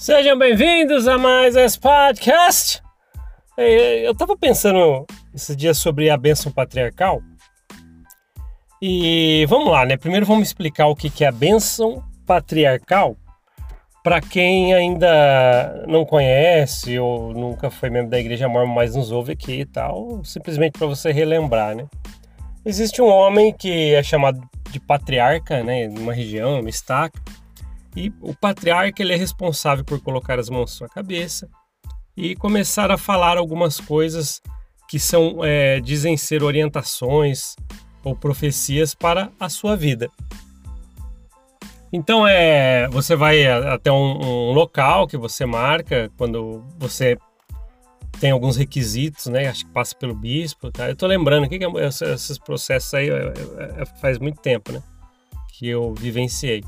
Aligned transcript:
Sejam 0.00 0.38
bem-vindos 0.38 1.06
a 1.06 1.18
mais 1.18 1.54
esse 1.54 1.78
podcast. 1.78 2.82
Eu 3.58 4.12
estava 4.12 4.34
pensando 4.34 5.04
esses 5.34 5.54
dias 5.54 5.76
sobre 5.76 6.08
a 6.08 6.16
bênção 6.16 6.50
patriarcal. 6.50 7.20
E 8.80 9.44
vamos 9.46 9.70
lá, 9.70 9.84
né? 9.84 9.98
Primeiro 9.98 10.24
vamos 10.24 10.48
explicar 10.48 10.86
o 10.86 10.96
que 10.96 11.22
é 11.22 11.28
a 11.28 11.30
bênção 11.30 12.02
patriarcal 12.24 13.14
para 14.02 14.22
quem 14.22 14.72
ainda 14.72 15.84
não 15.86 16.06
conhece 16.06 16.98
ou 16.98 17.34
nunca 17.34 17.70
foi 17.70 17.90
membro 17.90 18.10
da 18.10 18.18
igreja 18.18 18.48
mormon, 18.48 18.72
mas 18.72 18.96
nos 18.96 19.12
ouve 19.12 19.32
aqui 19.32 19.60
e 19.60 19.66
tal, 19.66 20.24
simplesmente 20.24 20.78
para 20.78 20.86
você 20.86 21.12
relembrar, 21.12 21.76
né? 21.76 21.84
Existe 22.64 23.02
um 23.02 23.08
homem 23.08 23.52
que 23.52 23.92
é 23.94 24.02
chamado 24.02 24.40
de 24.70 24.80
patriarca, 24.80 25.62
né, 25.62 25.88
numa 25.88 26.14
região, 26.14 26.56
numa 26.56 26.70
estaca, 26.70 27.20
e 27.96 28.12
o 28.20 28.34
patriarca 28.34 29.02
ele 29.02 29.12
é 29.12 29.16
responsável 29.16 29.84
por 29.84 30.00
colocar 30.00 30.38
as 30.38 30.48
mãos 30.48 30.70
na 30.70 30.76
sua 30.76 30.88
cabeça 30.88 31.48
e 32.16 32.36
começar 32.36 32.90
a 32.90 32.98
falar 32.98 33.36
algumas 33.36 33.80
coisas 33.80 34.40
que 34.88 34.98
são 34.98 35.44
é, 35.44 35.80
dizem 35.80 36.16
ser 36.16 36.42
orientações 36.42 37.56
ou 38.02 38.14
profecias 38.14 38.94
para 38.94 39.30
a 39.38 39.48
sua 39.48 39.76
vida. 39.76 40.10
Então 41.92 42.26
é, 42.26 42.88
você 42.88 43.16
vai 43.16 43.46
até 43.46 43.90
um, 43.90 44.50
um 44.50 44.52
local 44.52 45.06
que 45.06 45.16
você 45.16 45.44
marca 45.44 46.10
quando 46.16 46.64
você 46.78 47.16
tem 48.20 48.30
alguns 48.30 48.56
requisitos, 48.56 49.26
né? 49.26 49.48
Acho 49.48 49.64
que 49.64 49.72
passa 49.72 49.94
pelo 49.96 50.14
bispo, 50.14 50.70
tá? 50.70 50.88
Eu 50.88 50.96
tô 50.96 51.06
lembrando 51.06 51.48
que 51.48 51.58
esses 52.12 52.38
processos 52.38 52.92
aí 52.94 53.08
faz 54.00 54.18
muito 54.18 54.40
tempo, 54.40 54.72
né? 54.72 54.82
Que 55.52 55.68
eu 55.68 55.94
vivenciei. 55.94 56.62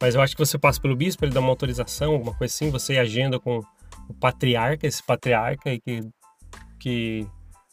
Mas 0.00 0.14
eu 0.14 0.20
acho 0.20 0.34
que 0.34 0.44
você 0.44 0.58
passa 0.58 0.80
pelo 0.80 0.96
bispo, 0.96 1.24
ele 1.24 1.32
dá 1.32 1.40
uma 1.40 1.50
autorização, 1.50 2.12
alguma 2.12 2.34
coisa 2.34 2.52
assim, 2.52 2.70
você 2.70 2.98
agenda 2.98 3.38
com 3.38 3.60
o 4.08 4.14
patriarca, 4.14 4.86
esse 4.86 5.02
patriarca 5.02 5.70
aí 5.70 5.80
que, 5.80 6.08
que 6.78 7.26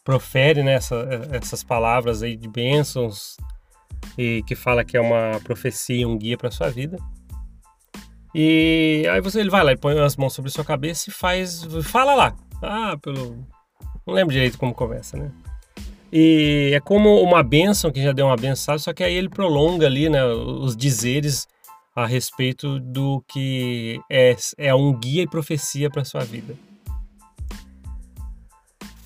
profere 0.04 0.62
né, 0.62 0.74
essa, 0.74 0.96
essas 1.32 1.62
palavras 1.62 2.22
aí 2.22 2.36
de 2.36 2.48
bênçãos 2.48 3.36
e 4.16 4.42
que 4.46 4.54
fala 4.54 4.84
que 4.84 4.96
é 4.96 5.00
uma 5.00 5.40
profecia, 5.44 6.08
um 6.08 6.16
guia 6.16 6.38
para 6.38 6.50
sua 6.50 6.70
vida. 6.70 6.96
E 8.34 9.06
aí 9.10 9.20
você 9.20 9.40
ele 9.40 9.50
vai 9.50 9.62
lá, 9.62 9.72
ele 9.72 9.80
põe 9.80 9.98
as 10.00 10.16
mãos 10.16 10.32
sobre 10.32 10.50
sua 10.50 10.64
cabeça 10.64 11.10
e 11.10 11.12
faz, 11.12 11.64
fala 11.82 12.14
lá. 12.14 12.36
Ah, 12.62 12.96
pelo 13.02 13.46
não 14.06 14.14
lembro 14.14 14.32
direito 14.32 14.58
como 14.58 14.74
começa, 14.74 15.16
né? 15.16 15.30
E 16.12 16.72
é 16.74 16.80
como 16.80 17.22
uma 17.22 17.42
bênção 17.42 17.90
que 17.90 18.02
já 18.02 18.12
deu 18.12 18.26
uma 18.26 18.36
benção, 18.36 18.78
só 18.78 18.92
que 18.92 19.02
aí 19.02 19.14
ele 19.14 19.28
prolonga 19.28 19.86
ali, 19.86 20.10
né, 20.10 20.22
os 20.24 20.76
dizeres 20.76 21.48
a 21.94 22.06
respeito 22.06 22.80
do 22.80 23.22
que 23.28 24.00
é, 24.10 24.34
é 24.58 24.74
um 24.74 24.98
guia 24.98 25.22
e 25.22 25.28
profecia 25.28 25.90
para 25.90 26.04
sua 26.04 26.24
vida. 26.24 26.54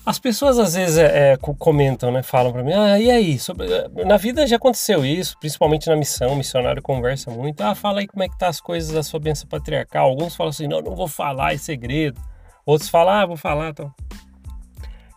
As 0.05 0.17
pessoas 0.17 0.57
às 0.57 0.73
vezes 0.73 0.97
é, 0.97 1.33
é, 1.33 1.37
comentam, 1.37 2.13
né, 2.13 2.23
falam 2.23 2.53
para 2.53 2.63
mim, 2.63 2.71
ah, 2.71 2.97
e 2.97 3.11
aí, 3.11 3.37
sobre, 3.37 3.67
na 4.05 4.15
vida 4.15 4.47
já 4.47 4.55
aconteceu 4.55 5.05
isso, 5.05 5.37
principalmente 5.37 5.89
na 5.89 5.97
missão, 5.97 6.31
o 6.31 6.35
missionário 6.37 6.81
conversa 6.81 7.29
muito, 7.29 7.59
ah, 7.59 7.75
fala 7.75 7.99
aí 7.99 8.07
como 8.07 8.23
é 8.23 8.29
que 8.29 8.37
tá 8.37 8.47
as 8.47 8.61
coisas 8.61 8.89
da 8.89 9.03
sua 9.03 9.19
bênção 9.19 9.49
patriarcal. 9.49 10.07
Alguns 10.07 10.33
falam 10.33 10.51
assim, 10.51 10.65
não, 10.65 10.81
não 10.81 10.95
vou 10.95 11.09
falar, 11.09 11.53
é 11.53 11.57
segredo. 11.57 12.21
Outros 12.65 12.89
falam, 12.89 13.15
ah, 13.15 13.25
vou 13.25 13.35
falar, 13.35 13.71
então. 13.71 13.93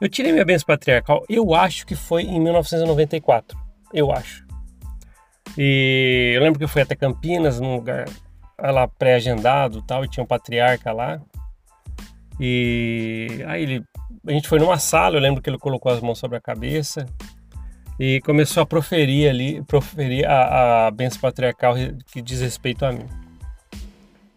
Eu 0.01 0.09
tirei 0.09 0.33
minha 0.33 0.45
bênção 0.45 0.67
patriarcal, 0.67 1.25
eu 1.29 1.55
acho 1.55 1.87
que 1.87 1.95
foi 1.95 2.25
em 2.25 2.41
1994, 2.41 3.57
eu 3.95 4.11
acho. 4.11 4.50
E 5.56 6.33
eu 6.34 6.43
lembro 6.43 6.59
que 6.59 6.65
eu 6.65 6.69
fui 6.69 6.83
até 6.83 6.95
Campinas, 6.95 7.61
num 7.61 7.77
lugar 7.77 8.09
lá 8.59 8.87
pré-agendado 8.87 9.83
tal, 9.83 10.05
e 10.05 10.09
tinha 10.09 10.23
um 10.23 10.27
patriarca 10.27 10.93
lá. 10.93 11.20
E 12.38 13.44
aí 13.47 13.62
ele, 13.62 13.84
a 14.27 14.33
gente 14.33 14.49
foi 14.49 14.59
numa 14.59 14.78
sala, 14.78 15.16
eu 15.16 15.21
lembro 15.21 15.43
que 15.43 15.50
ele 15.50 15.59
colocou 15.59 15.93
as 15.93 16.00
mãos 16.00 16.19
sobre 16.19 16.38
a 16.38 16.41
cabeça 16.41 17.06
e 17.99 18.21
começou 18.22 18.62
a 18.62 18.66
proferir 18.66 19.28
ali, 19.28 19.62
proferir 19.65 20.27
a, 20.27 20.87
a 20.87 20.91
benção 20.91 21.21
patriarcal 21.21 21.75
que 22.11 22.22
diz 22.22 22.41
respeito 22.41 22.84
a 22.87 22.93
mim. 22.93 23.06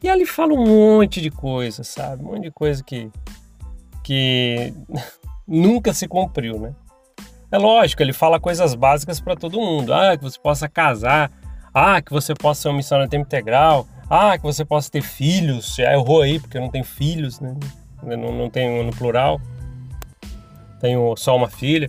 E 0.01 0.09
ali 0.09 0.25
fala 0.25 0.53
um 0.53 0.66
monte 0.66 1.22
de 1.22 1.31
coisa, 1.31 1.81
sabe? 1.81 2.24
Um 2.24 2.34
monte 2.34 2.44
de 2.44 2.51
coisa 2.51 2.84
que, 2.84 3.09
que 4.03 4.74
nunca 5.47 5.94
se 5.94 6.09
cumpriu, 6.09 6.59
né? 6.59 6.75
É 7.53 7.58
lógico, 7.59 8.02
ele 8.02 8.14
fala 8.14 8.40
coisas 8.40 8.74
básicas 8.74 9.19
para 9.19 9.36
todo 9.36 9.62
mundo. 9.62 9.94
Ah, 9.94 10.18
que 10.18 10.24
você 10.24 10.40
possa 10.40 10.68
casar. 10.68 11.31
Ah, 11.72 12.02
que 12.02 12.12
você 12.12 12.34
possa 12.34 12.64
ser 12.64 12.69
um 12.69 12.74
missionário 12.74 13.06
em 13.06 13.09
tempo 13.12 13.28
integral. 13.28 13.88
Ah, 14.09 14.36
que 14.36 14.44
você 14.44 14.66
possa 14.66 14.90
ter 14.90 15.03
filhos. 15.03 15.75
Já 15.75 15.94
errou 15.94 16.24
aí, 16.24 16.40
porque 16.40 16.59
não 16.59 16.68
tenho 16.68 16.84
filhos, 16.84 17.40
né? 17.40 17.56
Não, 18.02 18.31
não 18.31 18.50
tenho 18.50 18.84
no 18.84 18.92
plural. 18.92 19.40
Tenho 20.81 21.16
só 21.16 21.36
uma 21.36 21.47
filha. 21.47 21.88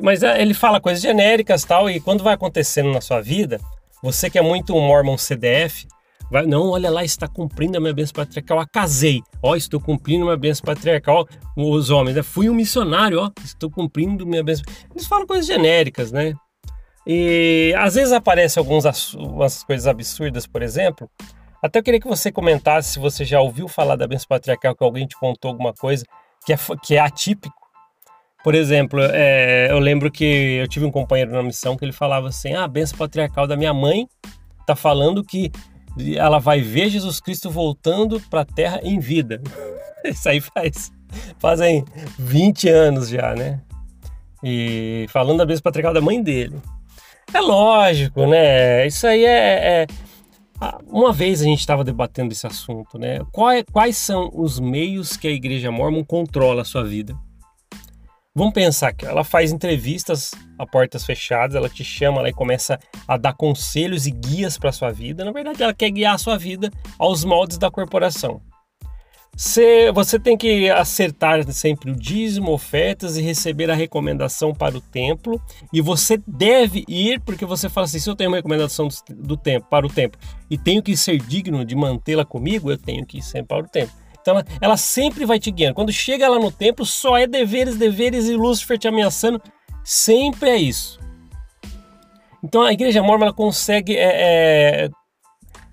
Mas 0.00 0.22
é, 0.22 0.40
ele 0.40 0.54
fala 0.54 0.80
coisas 0.80 1.02
genéricas 1.02 1.64
tal, 1.64 1.90
e 1.90 1.98
quando 1.98 2.22
vai 2.22 2.34
acontecendo 2.34 2.92
na 2.92 3.00
sua 3.00 3.20
vida, 3.20 3.58
você 4.00 4.30
que 4.30 4.38
é 4.38 4.42
muito 4.42 4.72
um 4.72 4.86
Mormon 4.86 5.18
CDF, 5.18 5.88
Vai, 6.32 6.46
não, 6.46 6.70
olha 6.70 6.90
lá, 6.90 7.04
está 7.04 7.28
cumprindo 7.28 7.76
a 7.76 7.80
minha 7.80 7.92
bênção 7.92 8.14
patriarcal. 8.14 8.58
Ah, 8.58 8.66
casei. 8.66 9.20
Ó, 9.42 9.54
estou 9.54 9.78
cumprindo 9.78 10.24
minha 10.24 10.36
bênção 10.36 10.64
patriarcal. 10.64 11.28
Os 11.54 11.90
homens, 11.90 12.16
né? 12.16 12.22
Fui 12.22 12.48
um 12.48 12.54
missionário, 12.54 13.20
ó, 13.20 13.30
estou 13.44 13.70
cumprindo 13.70 14.26
minha 14.26 14.42
bênção. 14.42 14.64
Eles 14.90 15.06
falam 15.06 15.26
coisas 15.26 15.44
genéricas, 15.44 16.10
né? 16.10 16.32
E 17.06 17.74
às 17.76 17.96
vezes 17.96 18.14
aparecem 18.14 18.58
algumas 18.58 19.62
coisas 19.66 19.86
absurdas, 19.86 20.46
por 20.46 20.62
exemplo. 20.62 21.06
Até 21.62 21.80
eu 21.80 21.82
queria 21.82 22.00
que 22.00 22.08
você 22.08 22.32
comentasse 22.32 22.94
se 22.94 22.98
você 22.98 23.26
já 23.26 23.38
ouviu 23.38 23.68
falar 23.68 23.96
da 23.96 24.06
bênção 24.06 24.26
patriarcal, 24.26 24.74
que 24.74 24.82
alguém 24.82 25.06
te 25.06 25.18
contou 25.18 25.50
alguma 25.50 25.74
coisa 25.74 26.02
que 26.46 26.54
é, 26.54 26.56
que 26.82 26.94
é 26.94 26.98
atípico. 26.98 27.54
Por 28.42 28.54
exemplo, 28.54 29.00
é, 29.02 29.70
eu 29.70 29.78
lembro 29.78 30.10
que 30.10 30.24
eu 30.24 30.66
tive 30.66 30.86
um 30.86 30.90
companheiro 30.90 31.30
na 31.30 31.42
missão 31.42 31.76
que 31.76 31.84
ele 31.84 31.92
falava 31.92 32.28
assim: 32.28 32.54
ah, 32.54 32.64
a 32.64 32.68
bênção 32.68 32.96
patriarcal 32.96 33.46
da 33.46 33.54
minha 33.54 33.74
mãe 33.74 34.08
tá 34.66 34.74
falando 34.74 35.22
que 35.22 35.52
ela 36.16 36.38
vai 36.38 36.60
ver 36.60 36.88
Jesus 36.88 37.20
Cristo 37.20 37.50
voltando 37.50 38.20
para 38.20 38.40
a 38.42 38.44
Terra 38.44 38.80
em 38.82 38.98
vida. 38.98 39.40
Isso 40.04 40.28
aí 40.28 40.40
faz 40.40 40.90
fazem 41.38 41.84
20 42.18 42.68
anos 42.68 43.08
já, 43.08 43.34
né? 43.34 43.60
E 44.42 45.06
falando 45.10 45.38
da 45.38 45.46
bênção 45.46 45.62
patriarcal 45.62 45.94
da 45.94 46.00
mãe 46.00 46.22
dele. 46.22 46.56
É 47.32 47.40
lógico, 47.40 48.26
né? 48.26 48.86
Isso 48.86 49.06
aí 49.06 49.24
é, 49.24 49.84
é... 49.84 49.86
Uma 50.86 51.12
vez 51.12 51.40
a 51.40 51.44
gente 51.44 51.60
estava 51.60 51.84
debatendo 51.84 52.32
esse 52.32 52.46
assunto, 52.46 52.98
né? 52.98 53.20
Quais, 53.32 53.64
quais 53.72 53.96
são 53.96 54.30
os 54.32 54.60
meios 54.60 55.16
que 55.16 55.28
a 55.28 55.30
Igreja 55.30 55.70
Mormon 55.70 56.04
controla 56.04 56.62
a 56.62 56.64
sua 56.64 56.84
vida? 56.84 57.16
Vamos 58.34 58.54
pensar 58.54 58.94
que 58.94 59.04
ela 59.04 59.24
faz 59.24 59.52
entrevistas 59.52 60.30
a 60.58 60.66
portas 60.66 61.04
fechadas, 61.04 61.54
ela 61.54 61.68
te 61.68 61.84
chama 61.84 62.20
ela 62.20 62.32
começa 62.32 62.78
a 63.06 63.18
dar 63.18 63.34
conselhos 63.34 64.06
e 64.06 64.10
guias 64.10 64.56
para 64.56 64.72
sua 64.72 64.90
vida. 64.90 65.22
Na 65.22 65.32
verdade, 65.32 65.62
ela 65.62 65.74
quer 65.74 65.90
guiar 65.90 66.14
a 66.14 66.18
sua 66.18 66.38
vida 66.38 66.70
aos 66.98 67.24
moldes 67.24 67.58
da 67.58 67.70
corporação. 67.70 68.40
Você, 69.36 69.92
você 69.92 70.18
tem 70.18 70.34
que 70.36 70.70
acertar 70.70 71.50
sempre 71.52 71.90
o 71.90 71.96
dízimo, 71.96 72.52
ofertas 72.52 73.18
e 73.18 73.22
receber 73.22 73.70
a 73.70 73.74
recomendação 73.74 74.54
para 74.54 74.78
o 74.78 74.80
templo. 74.80 75.38
E 75.70 75.82
você 75.82 76.18
deve 76.26 76.84
ir, 76.88 77.20
porque 77.20 77.44
você 77.44 77.68
fala 77.68 77.84
assim: 77.84 77.98
se 77.98 78.08
eu 78.08 78.16
tenho 78.16 78.30
uma 78.30 78.36
recomendação 78.36 78.88
do, 78.88 78.94
do 79.14 79.36
templo 79.36 79.68
para 79.68 79.86
o 79.86 79.90
templo 79.90 80.18
e 80.50 80.56
tenho 80.56 80.82
que 80.82 80.96
ser 80.96 81.18
digno 81.18 81.66
de 81.66 81.74
mantê-la 81.74 82.24
comigo, 82.24 82.70
eu 82.70 82.78
tenho 82.78 83.04
que 83.04 83.18
ir 83.18 83.22
sempre 83.22 83.48
para 83.48 83.64
o 83.64 83.68
templo. 83.68 84.01
Então 84.22 84.42
ela, 84.60 84.76
sempre 84.76 85.26
vai 85.26 85.38
te 85.38 85.50
guiando. 85.50 85.74
Quando 85.74 85.92
chega 85.92 86.28
lá 86.28 86.38
no 86.38 86.50
templo, 86.50 86.86
só 86.86 87.18
é 87.18 87.26
deveres, 87.26 87.76
deveres 87.76 88.28
e 88.28 88.36
Lúcifer 88.36 88.78
te 88.78 88.88
ameaçando. 88.88 89.42
Sempre 89.84 90.50
é 90.50 90.56
isso. 90.56 90.98
Então 92.42 92.62
a 92.62 92.72
igreja 92.72 93.02
mormon 93.02 93.26
ela 93.26 93.34
consegue 93.34 93.96
é, 93.96 94.84
é, 94.84 94.90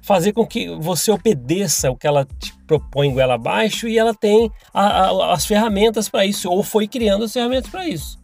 fazer 0.02 0.34
com 0.34 0.46
que 0.46 0.70
você 0.78 1.12
obedeça 1.12 1.90
o 1.90 1.96
que 1.96 2.08
ela 2.08 2.26
te 2.26 2.54
propõe 2.66 3.14
goela 3.14 3.36
abaixo 3.36 3.88
e 3.88 3.98
ela 3.98 4.14
tem 4.14 4.52
a, 4.74 5.06
a, 5.06 5.34
as 5.34 5.46
ferramentas 5.46 6.10
para 6.10 6.26
isso, 6.26 6.50
ou 6.50 6.64
foi 6.64 6.88
criando 6.88 7.26
as 7.26 7.34
ferramentas 7.34 7.70
para 7.70 7.88
isso. 7.88 8.20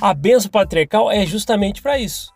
A 0.00 0.12
benção 0.14 0.50
patriarcal 0.50 1.10
é 1.10 1.24
justamente 1.26 1.82
para 1.82 1.98
isso. 1.98 2.32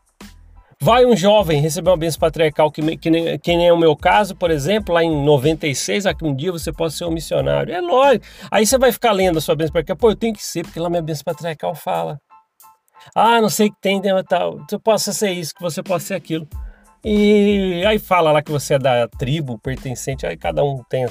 Vai 0.85 1.07
um 1.07 1.17
jovem 1.17 1.63
receber 1.63 1.89
uma 1.89 1.97
bênção 1.97 2.21
patriarcal, 2.21 2.71
que, 2.71 2.99
que, 2.99 3.09
nem, 3.09 3.39
que 3.39 3.57
nem 3.57 3.69
é 3.69 3.73
o 3.73 3.79
meu 3.79 3.97
caso, 3.97 4.37
por 4.37 4.51
exemplo, 4.51 4.95
lá 4.95 5.03
em 5.03 5.25
96, 5.25 6.05
aqui 6.05 6.27
um 6.27 6.35
dia 6.35 6.53
você 6.53 6.71
pode 6.71 6.93
ser 6.93 7.07
um 7.07 7.11
missionário. 7.11 7.73
É 7.73 7.81
lógico. 7.81 8.27
Aí 8.51 8.67
você 8.67 8.77
vai 8.77 8.93
ficar 8.93 9.13
lendo 9.13 9.39
a 9.39 9.41
sua 9.41 9.57
bênção 9.57 9.73
patriarcal. 9.73 9.97
Pô, 9.97 10.11
eu 10.11 10.15
tenho 10.15 10.35
que 10.35 10.45
ser, 10.45 10.63
porque 10.63 10.79
lá 10.79 10.91
minha 10.91 11.01
bênção 11.01 11.25
patriarcal 11.25 11.75
fala. 11.75 12.21
Ah, 13.15 13.41
não 13.41 13.49
sei 13.49 13.69
o 13.69 13.73
que 13.73 13.81
tem, 13.81 13.99
tal. 14.29 14.59
Você 14.59 14.79
possa 14.79 15.11
ser 15.15 15.31
isso, 15.31 15.55
que 15.55 15.63
você 15.63 15.83
possa 15.83 16.09
ser 16.09 16.15
aquilo. 16.17 16.47
E 17.03 17.83
aí 17.87 17.99
fala 17.99 18.31
lá 18.31 18.43
que 18.43 18.53
você 18.53 18.75
é 18.75 18.79
da 18.79 19.09
tribo 19.09 19.59
pertencente, 19.59 20.27
aí 20.27 20.37
cada 20.37 20.63
um 20.63 20.83
tem. 20.91 21.07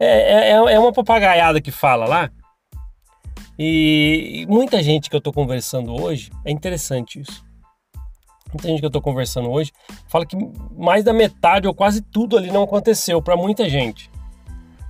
É, 0.00 0.50
é, 0.50 0.50
é 0.50 0.78
uma 0.80 0.92
papagaiada 0.92 1.60
que 1.60 1.70
fala 1.70 2.06
lá. 2.06 2.28
E 3.56 4.44
muita 4.48 4.82
gente 4.82 5.08
que 5.08 5.14
eu 5.14 5.18
estou 5.18 5.32
conversando 5.32 5.94
hoje, 5.94 6.32
é 6.44 6.50
interessante 6.50 7.20
isso 7.20 7.51
muita 8.54 8.68
gente 8.68 8.80
que 8.80 8.84
eu 8.84 8.88
estou 8.88 9.02
conversando 9.02 9.50
hoje 9.50 9.72
fala 10.08 10.26
que 10.26 10.36
mais 10.76 11.04
da 11.04 11.12
metade 11.12 11.66
ou 11.66 11.74
quase 11.74 12.00
tudo 12.00 12.36
ali 12.36 12.50
não 12.50 12.62
aconteceu 12.62 13.20
para 13.22 13.36
muita 13.36 13.68
gente. 13.68 14.10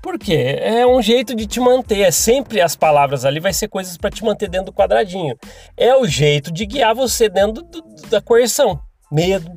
Por 0.02 0.18
quê? 0.18 0.58
É 0.60 0.84
um 0.84 1.00
jeito 1.00 1.32
de 1.32 1.46
te 1.46 1.60
manter. 1.60 2.00
É 2.00 2.10
sempre 2.10 2.60
as 2.60 2.74
palavras 2.74 3.24
ali, 3.24 3.38
vai 3.38 3.52
ser 3.52 3.68
coisas 3.68 3.96
para 3.96 4.10
te 4.10 4.24
manter 4.24 4.48
dentro 4.48 4.66
do 4.66 4.72
quadradinho. 4.72 5.38
É 5.76 5.94
o 5.94 6.04
jeito 6.06 6.52
de 6.52 6.66
guiar 6.66 6.92
você 6.92 7.28
dentro 7.28 7.62
do, 7.62 7.82
da 8.10 8.20
coerção. 8.20 8.80
Medo. 9.12 9.48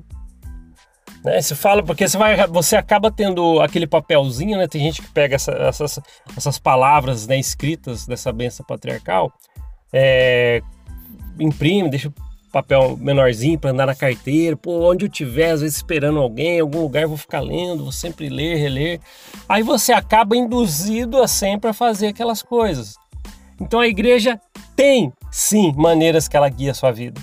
Né? 1.24 1.42
Você 1.42 1.56
fala, 1.56 1.82
porque 1.82 2.08
você, 2.08 2.16
vai, 2.16 2.46
você 2.46 2.76
acaba 2.76 3.12
tendo 3.12 3.60
aquele 3.60 3.88
papelzinho, 3.88 4.60
né? 4.60 4.68
Tem 4.68 4.80
gente 4.80 5.02
que 5.02 5.10
pega 5.10 5.34
essa, 5.34 5.52
essas, 5.54 6.00
essas 6.38 6.60
palavras 6.60 7.26
né, 7.26 7.40
escritas 7.40 8.06
dessa 8.06 8.32
benção 8.32 8.64
patriarcal, 8.64 9.34
é, 9.92 10.62
imprime, 11.40 11.90
deixa 11.90 12.14
papel 12.56 12.96
menorzinho 12.96 13.60
para 13.60 13.72
andar 13.72 13.86
na 13.86 13.94
carteira, 13.94 14.56
pô, 14.56 14.90
onde 14.90 15.04
eu 15.04 15.10
tiver, 15.10 15.52
às 15.52 15.60
vezes 15.60 15.76
esperando 15.76 16.20
alguém, 16.20 16.56
em 16.56 16.62
algum 16.62 16.84
lugar 16.84 17.06
vou 17.06 17.18
ficar 17.18 17.42
lendo, 17.42 17.84
vou 17.84 17.92
sempre 17.92 18.30
ler, 18.30 18.56
reler. 18.56 19.02
Aí 19.50 19.62
você 19.62 19.92
acaba 19.92 20.38
induzido 20.38 21.22
a 21.22 21.28
sempre 21.28 21.70
a 21.70 21.74
fazer 21.74 22.08
aquelas 22.08 22.42
coisas. 22.42 22.96
Então 23.60 23.82
a 23.82 23.88
igreja 23.88 24.40
tem, 24.74 25.12
sim, 25.30 25.74
maneiras 25.76 26.30
que 26.30 26.38
ela 26.38 26.48
guia 26.48 26.72
a 26.72 26.74
sua 26.74 26.94
vida. 26.94 27.20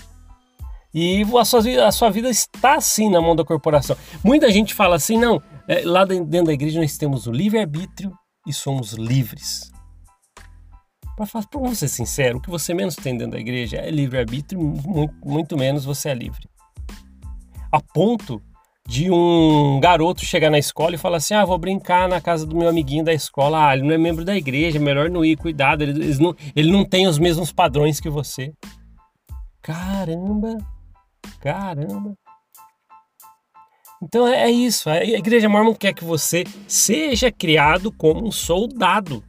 E 0.92 1.24
a 1.40 1.44
sua, 1.46 1.86
a 1.86 1.92
sua 1.92 2.10
vida 2.10 2.28
está 2.28 2.78
sim 2.78 3.08
na 3.08 3.18
mão 3.22 3.34
da 3.34 3.42
corporação. 3.42 3.96
Muita 4.22 4.50
gente 4.50 4.74
fala 4.74 4.96
assim, 4.96 5.16
não, 5.16 5.40
é, 5.66 5.80
lá 5.82 6.04
dentro 6.04 6.44
da 6.44 6.52
igreja 6.52 6.78
nós 6.78 6.98
temos 6.98 7.26
o 7.26 7.32
livre-arbítrio 7.32 8.12
e 8.46 8.52
somos 8.52 8.92
livres. 8.92 9.71
Para 11.16 11.74
ser 11.74 11.88
sincero, 11.88 12.38
o 12.38 12.40
que 12.40 12.48
você 12.48 12.72
menos 12.72 12.96
tem 12.96 13.16
dentro 13.16 13.32
da 13.32 13.40
igreja 13.40 13.76
é 13.76 13.90
livre-arbítrio, 13.90 14.60
muito, 14.60 15.14
muito 15.24 15.58
menos 15.58 15.84
você 15.84 16.08
é 16.08 16.14
livre. 16.14 16.48
A 17.70 17.80
ponto 17.80 18.40
de 18.86 19.10
um 19.10 19.78
garoto 19.80 20.24
chegar 20.24 20.50
na 20.50 20.58
escola 20.58 20.94
e 20.94 20.98
falar 20.98 21.18
assim: 21.18 21.34
Ah, 21.34 21.44
vou 21.44 21.58
brincar 21.58 22.08
na 22.08 22.20
casa 22.20 22.46
do 22.46 22.56
meu 22.56 22.68
amiguinho 22.68 23.04
da 23.04 23.12
escola. 23.12 23.68
Ah, 23.68 23.74
ele 23.74 23.86
não 23.86 23.94
é 23.94 23.98
membro 23.98 24.24
da 24.24 24.36
igreja, 24.36 24.78
é 24.78 24.80
melhor 24.80 25.10
não 25.10 25.24
ir, 25.24 25.36
cuidado, 25.36 25.82
ele, 25.82 26.02
ele, 26.02 26.18
não, 26.18 26.34
ele 26.56 26.72
não 26.72 26.84
tem 26.84 27.06
os 27.06 27.18
mesmos 27.18 27.52
padrões 27.52 28.00
que 28.00 28.10
você. 28.10 28.52
Caramba! 29.60 30.58
Caramba! 31.40 32.14
Então 34.02 34.26
é, 34.26 34.44
é 34.44 34.50
isso, 34.50 34.90
a 34.90 35.04
igreja 35.04 35.48
mormon 35.48 35.74
quer 35.74 35.94
que 35.94 36.04
você 36.04 36.44
seja 36.66 37.30
criado 37.30 37.92
como 37.92 38.26
um 38.26 38.32
soldado 38.32 39.22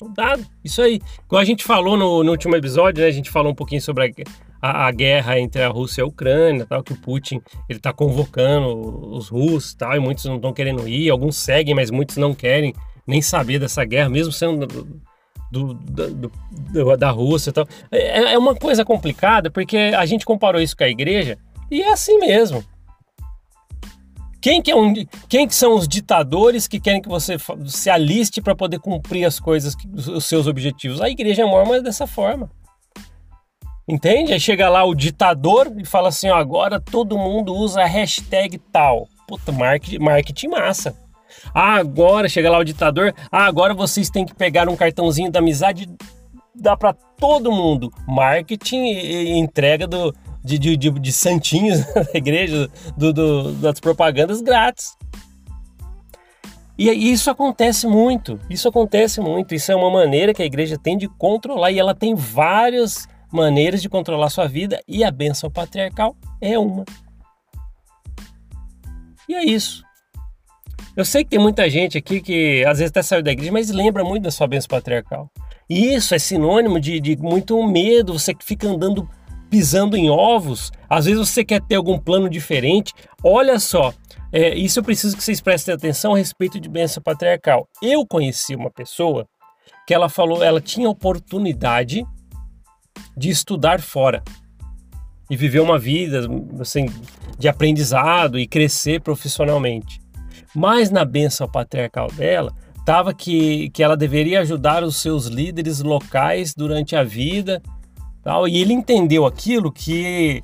Soldado, 0.00 0.46
isso 0.64 0.80
aí. 0.80 0.98
Igual 1.26 1.42
a 1.42 1.44
gente 1.44 1.62
falou 1.62 1.94
no, 1.94 2.24
no 2.24 2.30
último 2.30 2.56
episódio, 2.56 3.02
né? 3.02 3.08
A 3.08 3.12
gente 3.12 3.28
falou 3.28 3.52
um 3.52 3.54
pouquinho 3.54 3.82
sobre 3.82 4.14
a, 4.62 4.66
a, 4.66 4.86
a, 4.86 4.90
guerra 4.90 5.38
entre 5.38 5.62
a 5.62 5.68
Rússia 5.68 6.00
e 6.00 6.02
a 6.04 6.06
Ucrânia, 6.06 6.64
tal, 6.64 6.82
que 6.82 6.94
o 6.94 6.96
Putin 6.96 7.42
ele 7.68 7.78
está 7.78 7.92
convocando 7.92 9.10
os 9.14 9.28
russos, 9.28 9.74
tal, 9.74 9.94
e 9.94 9.98
muitos 9.98 10.24
não 10.24 10.36
estão 10.36 10.54
querendo 10.54 10.88
ir, 10.88 11.10
alguns 11.10 11.36
seguem, 11.36 11.74
mas 11.74 11.90
muitos 11.90 12.16
não 12.16 12.32
querem 12.34 12.72
nem 13.06 13.20
saber 13.20 13.58
dessa 13.58 13.84
guerra, 13.84 14.08
mesmo 14.08 14.32
sendo 14.32 14.66
do, 14.66 15.74
do, 15.74 16.14
do, 16.14 16.96
da 16.96 17.10
Rússia, 17.10 17.52
tal. 17.52 17.68
É, 17.92 18.32
é 18.32 18.38
uma 18.38 18.54
coisa 18.54 18.86
complicada 18.86 19.50
porque 19.50 19.76
a 19.76 20.06
gente 20.06 20.24
comparou 20.24 20.62
isso 20.62 20.74
com 20.74 20.84
a 20.84 20.88
igreja 20.88 21.36
e 21.70 21.82
é 21.82 21.92
assim 21.92 22.18
mesmo. 22.18 22.64
Quem 24.40 24.62
que, 24.62 24.70
é 24.70 24.76
um, 24.76 24.94
quem 25.28 25.46
que 25.46 25.54
são 25.54 25.74
os 25.74 25.86
ditadores 25.86 26.66
que 26.66 26.80
querem 26.80 27.02
que 27.02 27.08
você 27.08 27.36
se 27.66 27.90
aliste 27.90 28.40
para 28.40 28.54
poder 28.54 28.78
cumprir 28.78 29.24
as 29.24 29.38
coisas, 29.38 29.76
os 29.94 30.24
seus 30.24 30.46
objetivos? 30.46 31.00
A 31.00 31.10
igreja 31.10 31.42
é 31.42 31.80
dessa 31.82 32.06
forma. 32.06 32.50
Entende? 33.86 34.32
Aí 34.32 34.40
chega 34.40 34.68
lá 34.68 34.84
o 34.84 34.94
ditador 34.94 35.72
e 35.76 35.84
fala 35.84 36.08
assim: 36.08 36.28
ó, 36.28 36.36
agora 36.36 36.80
todo 36.80 37.18
mundo 37.18 37.54
usa 37.54 37.82
a 37.82 37.86
hashtag 37.86 38.56
tal. 38.72 39.08
Puta, 39.26 39.52
marketing, 39.52 39.98
marketing 39.98 40.48
massa. 40.48 40.96
Ah, 41.54 41.74
agora 41.74 42.28
chega 42.28 42.50
lá 42.50 42.58
o 42.58 42.64
ditador. 42.64 43.14
Ah, 43.30 43.44
agora 43.44 43.74
vocês 43.74 44.08
têm 44.08 44.24
que 44.24 44.34
pegar 44.34 44.68
um 44.68 44.76
cartãozinho 44.76 45.30
da 45.30 45.40
amizade 45.40 45.88
dá 46.54 46.76
para 46.76 46.92
todo 46.92 47.52
mundo. 47.52 47.92
Marketing 48.06 48.84
e 48.84 49.38
entrega 49.38 49.86
do, 49.86 50.14
de, 50.42 50.58
de, 50.58 50.76
de, 50.76 50.90
de 50.90 51.12
santinhos 51.12 51.84
da 51.94 52.06
igreja, 52.14 52.70
do, 52.96 53.12
do, 53.12 53.52
das 53.52 53.80
propagandas 53.80 54.40
grátis. 54.40 54.96
E 56.78 56.88
isso 56.88 57.30
acontece 57.30 57.86
muito, 57.86 58.40
isso 58.48 58.66
acontece 58.66 59.20
muito. 59.20 59.54
Isso 59.54 59.70
é 59.70 59.76
uma 59.76 59.90
maneira 59.90 60.32
que 60.32 60.42
a 60.42 60.46
igreja 60.46 60.78
tem 60.78 60.96
de 60.96 61.06
controlar, 61.08 61.70
e 61.70 61.78
ela 61.78 61.94
tem 61.94 62.14
várias 62.14 63.06
maneiras 63.30 63.82
de 63.82 63.88
controlar 63.88 64.30
sua 64.30 64.48
vida, 64.48 64.80
e 64.88 65.04
a 65.04 65.10
bênção 65.10 65.50
patriarcal 65.50 66.16
é 66.40 66.58
uma. 66.58 66.86
E 69.28 69.34
é 69.34 69.44
isso. 69.44 69.84
Eu 70.96 71.04
sei 71.04 71.22
que 71.22 71.30
tem 71.30 71.38
muita 71.38 71.68
gente 71.68 71.98
aqui 71.98 72.20
que 72.20 72.64
às 72.64 72.78
vezes 72.78 72.90
até 72.90 73.02
saiu 73.02 73.22
da 73.22 73.30
igreja, 73.30 73.52
mas 73.52 73.70
lembra 73.70 74.02
muito 74.02 74.22
da 74.22 74.30
sua 74.30 74.46
bênção 74.46 74.68
patriarcal. 74.68 75.30
E 75.68 75.94
isso 75.94 76.14
é 76.14 76.18
sinônimo 76.18 76.80
de, 76.80 76.98
de 76.98 77.16
muito 77.18 77.62
medo, 77.64 78.18
você 78.18 78.34
fica 78.40 78.66
andando 78.66 79.08
pisando 79.50 79.96
em 79.96 80.08
ovos, 80.08 80.70
às 80.88 81.06
vezes 81.06 81.28
você 81.28 81.44
quer 81.44 81.60
ter 81.60 81.74
algum 81.74 81.98
plano 81.98 82.30
diferente. 82.30 82.94
Olha 83.22 83.58
só, 83.58 83.92
é, 84.32 84.54
isso 84.54 84.78
eu 84.78 84.84
preciso 84.84 85.16
que 85.16 85.24
vocês 85.24 85.40
prestem 85.40 85.74
atenção 85.74 86.14
a 86.14 86.18
respeito 86.18 86.60
de 86.60 86.68
bênção 86.68 87.02
patriarcal. 87.02 87.68
Eu 87.82 88.06
conheci 88.06 88.54
uma 88.54 88.70
pessoa 88.70 89.26
que 89.86 89.92
ela 89.92 90.08
falou, 90.08 90.42
ela 90.42 90.60
tinha 90.60 90.88
oportunidade 90.88 92.06
de 93.16 93.28
estudar 93.28 93.80
fora 93.80 94.22
e 95.28 95.36
viver 95.36 95.60
uma 95.60 95.78
vida 95.78 96.28
assim, 96.60 96.86
de 97.38 97.48
aprendizado 97.48 98.38
e 98.38 98.46
crescer 98.46 99.00
profissionalmente. 99.00 100.00
Mas 100.54 100.90
na 100.90 101.04
bênção 101.04 101.48
patriarcal 101.48 102.08
dela, 102.12 102.52
estava 102.78 103.12
que, 103.12 103.70
que 103.70 103.82
ela 103.82 103.96
deveria 103.96 104.40
ajudar 104.40 104.82
os 104.82 104.96
seus 104.96 105.26
líderes 105.26 105.80
locais 105.80 106.54
durante 106.54 106.94
a 106.96 107.04
vida 107.04 107.62
Tal, 108.22 108.46
e 108.46 108.58
ele 108.58 108.72
entendeu 108.72 109.24
aquilo 109.24 109.72
que, 109.72 110.42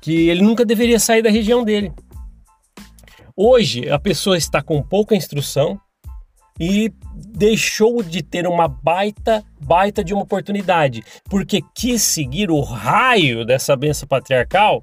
que 0.00 0.28
ele 0.28 0.42
nunca 0.42 0.64
deveria 0.64 0.98
sair 0.98 1.22
da 1.22 1.30
região 1.30 1.62
dele. 1.62 1.92
Hoje, 3.36 3.88
a 3.88 3.98
pessoa 3.98 4.36
está 4.36 4.62
com 4.62 4.82
pouca 4.82 5.14
instrução 5.14 5.80
e 6.58 6.92
deixou 7.14 8.02
de 8.02 8.22
ter 8.22 8.46
uma 8.46 8.68
baita, 8.68 9.44
baita 9.60 10.04
de 10.04 10.14
uma 10.14 10.22
oportunidade, 10.22 11.02
porque 11.28 11.60
quis 11.74 12.02
seguir 12.02 12.50
o 12.50 12.60
raio 12.60 13.44
dessa 13.44 13.74
benção 13.74 14.06
patriarcal, 14.06 14.82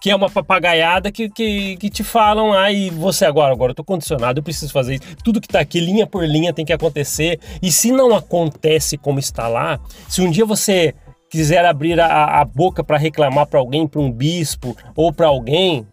que 0.00 0.10
é 0.10 0.16
uma 0.16 0.30
papagaiada 0.30 1.12
que, 1.12 1.28
que, 1.28 1.76
que 1.76 1.90
te 1.90 2.02
falam, 2.02 2.52
ah, 2.52 2.72
e 2.72 2.88
você 2.88 3.26
agora, 3.26 3.52
agora 3.52 3.72
eu 3.72 3.74
tô 3.76 3.84
condicionado, 3.84 4.38
eu 4.38 4.42
preciso 4.42 4.72
fazer 4.72 4.94
isso. 4.94 5.16
Tudo 5.22 5.40
que 5.40 5.48
tá 5.48 5.60
aqui, 5.60 5.78
linha 5.78 6.06
por 6.06 6.26
linha, 6.26 6.54
tem 6.54 6.64
que 6.64 6.72
acontecer. 6.72 7.38
E 7.62 7.70
se 7.70 7.92
não 7.92 8.14
acontece 8.14 8.96
como 8.96 9.18
está 9.18 9.46
lá, 9.46 9.78
se 10.08 10.22
um 10.22 10.30
dia 10.30 10.46
você 10.46 10.94
quiser 11.30 11.64
abrir 11.64 11.98
a, 12.00 12.40
a 12.40 12.44
boca 12.44 12.82
para 12.82 12.98
reclamar 12.98 13.46
para 13.46 13.60
alguém, 13.60 13.86
para 13.86 14.00
um 14.00 14.10
bispo 14.10 14.76
ou 14.96 15.12
para 15.12 15.28
alguém, 15.28 15.86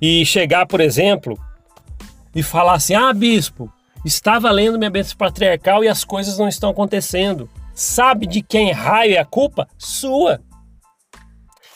e 0.00 0.26
chegar, 0.26 0.66
por 0.66 0.80
exemplo, 0.80 1.38
e 2.34 2.42
falar 2.42 2.74
assim: 2.74 2.94
ah, 2.94 3.12
bispo, 3.12 3.72
estava 4.04 4.50
lendo 4.50 4.78
minha 4.78 4.90
bênção 4.90 5.16
patriarcal 5.16 5.82
e 5.82 5.88
as 5.88 6.04
coisas 6.04 6.36
não 6.36 6.48
estão 6.48 6.70
acontecendo. 6.70 7.48
Sabe 7.74 8.26
de 8.26 8.42
quem 8.42 8.72
raio 8.72 9.14
é 9.14 9.18
a 9.18 9.24
culpa? 9.24 9.68
Sua. 9.78 10.40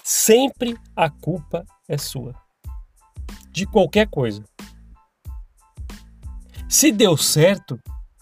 Sempre 0.03 0.77
a 0.97 1.09
culpa 1.09 1.65
é 1.89 1.97
sua. 1.97 2.35
De 3.53 3.67
qualquer 3.67 4.09
coisa. 4.09 4.43
Se 6.69 6.91
deu 6.91 7.17
certo, 7.17 7.79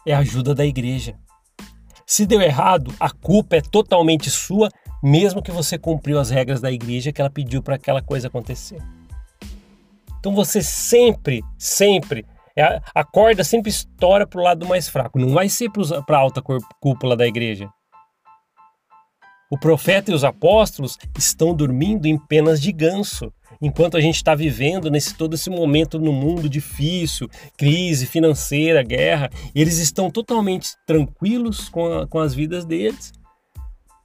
é 0.06 0.14
ajuda 0.14 0.54
da 0.54 0.66
igreja. 0.66 1.16
Se 2.08 2.24
deu 2.24 2.40
errado, 2.40 2.90
a 2.98 3.10
culpa 3.10 3.56
é 3.56 3.60
totalmente 3.60 4.30
sua, 4.30 4.70
mesmo 5.02 5.42
que 5.42 5.50
você 5.50 5.76
cumpriu 5.76 6.18
as 6.18 6.30
regras 6.30 6.58
da 6.58 6.72
igreja 6.72 7.12
que 7.12 7.20
ela 7.20 7.28
pediu 7.28 7.62
para 7.62 7.74
aquela 7.74 8.00
coisa 8.00 8.28
acontecer. 8.28 8.78
Então 10.18 10.34
você 10.34 10.62
sempre, 10.62 11.44
sempre, 11.58 12.24
é, 12.56 12.80
a 12.94 13.04
corda 13.04 13.44
sempre 13.44 13.68
estoura 13.68 14.26
para 14.26 14.40
o 14.40 14.42
lado 14.42 14.66
mais 14.66 14.88
fraco, 14.88 15.18
não 15.18 15.34
vai 15.34 15.50
ser 15.50 15.70
para 16.06 16.16
a 16.16 16.20
alta 16.20 16.42
cúpula 16.80 17.14
da 17.14 17.26
igreja. 17.26 17.68
O 19.50 19.58
profeta 19.58 20.10
e 20.10 20.14
os 20.14 20.24
apóstolos 20.24 20.98
estão 21.16 21.54
dormindo 21.54 22.06
em 22.06 22.18
penas 22.18 22.60
de 22.60 22.70
ganso 22.70 23.32
enquanto 23.60 23.96
a 23.96 24.00
gente 24.00 24.16
está 24.16 24.34
vivendo 24.34 24.90
nesse 24.90 25.14
todo 25.14 25.34
esse 25.34 25.50
momento 25.50 25.98
no 25.98 26.12
mundo 26.12 26.48
difícil, 26.48 27.28
crise 27.56 28.06
financeira, 28.06 28.82
guerra, 28.82 29.30
eles 29.54 29.78
estão 29.78 30.10
totalmente 30.10 30.70
tranquilos 30.86 31.68
com, 31.68 31.92
a, 31.92 32.06
com 32.06 32.18
as 32.18 32.34
vidas 32.34 32.64
deles. 32.64 33.12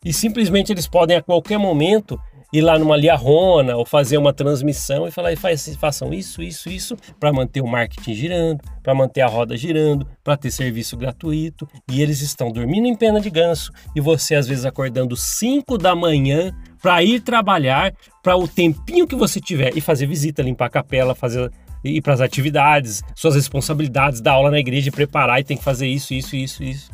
E 0.04 0.12
simplesmente 0.12 0.72
eles 0.72 0.88
podem 0.88 1.18
a 1.18 1.22
qualquer 1.22 1.58
momento 1.58 2.20
ir 2.54 2.62
lá 2.62 2.78
numa 2.78 2.96
liarrona 2.96 3.76
ou 3.76 3.84
fazer 3.84 4.16
uma 4.18 4.32
transmissão 4.32 5.08
e 5.08 5.12
falar 5.12 5.34
e 5.34 5.36
façam 5.36 6.14
isso, 6.14 6.42
isso, 6.44 6.70
isso 6.70 6.96
para 7.20 7.34
manter 7.34 7.62
o 7.62 7.68
marketing 7.68 8.14
girando, 8.14 8.64
para 8.84 8.94
manter 8.94 9.22
a 9.22 9.28
roda 9.28 9.58
girando, 9.58 10.06
para 10.24 10.38
ter 10.38 10.52
serviço 10.52 10.96
gratuito. 10.96 11.68
E 11.92 12.00
eles 12.00 12.22
estão 12.22 12.52
dormindo 12.52 12.88
em 12.88 12.96
pena 12.96 13.20
de 13.20 13.32
ganso 13.32 13.72
e 13.96 14.00
você 14.00 14.36
às 14.36 14.48
vezes 14.48 14.66
acordando 14.66 15.18
5 15.18 15.80
da 15.80 15.96
manhã 15.96 16.56
para 16.80 17.04
ir 17.04 17.22
trabalhar, 17.22 17.92
para 18.22 18.38
o 18.38 18.48
tempinho 18.48 19.08
que 19.08 19.16
você 19.16 19.42
tiver 19.42 19.76
e 19.76 19.82
fazer 19.82 20.06
visita, 20.06 20.44
limpar 20.44 20.68
a 20.68 20.70
capela, 20.70 21.16
fazer 21.16 21.52
ir 21.84 22.02
para 22.02 22.14
as 22.14 22.22
atividades, 22.22 23.02
suas 23.16 23.36
responsabilidades, 23.36 24.22
dar 24.22 24.34
aula 24.34 24.52
na 24.52 24.60
igreja, 24.60 24.92
preparar 24.92 25.40
e 25.40 25.44
tem 25.44 25.58
que 25.58 25.64
fazer 25.64 25.88
isso, 25.88 26.14
isso, 26.14 26.36
isso, 26.36 26.64
isso. 26.64 26.92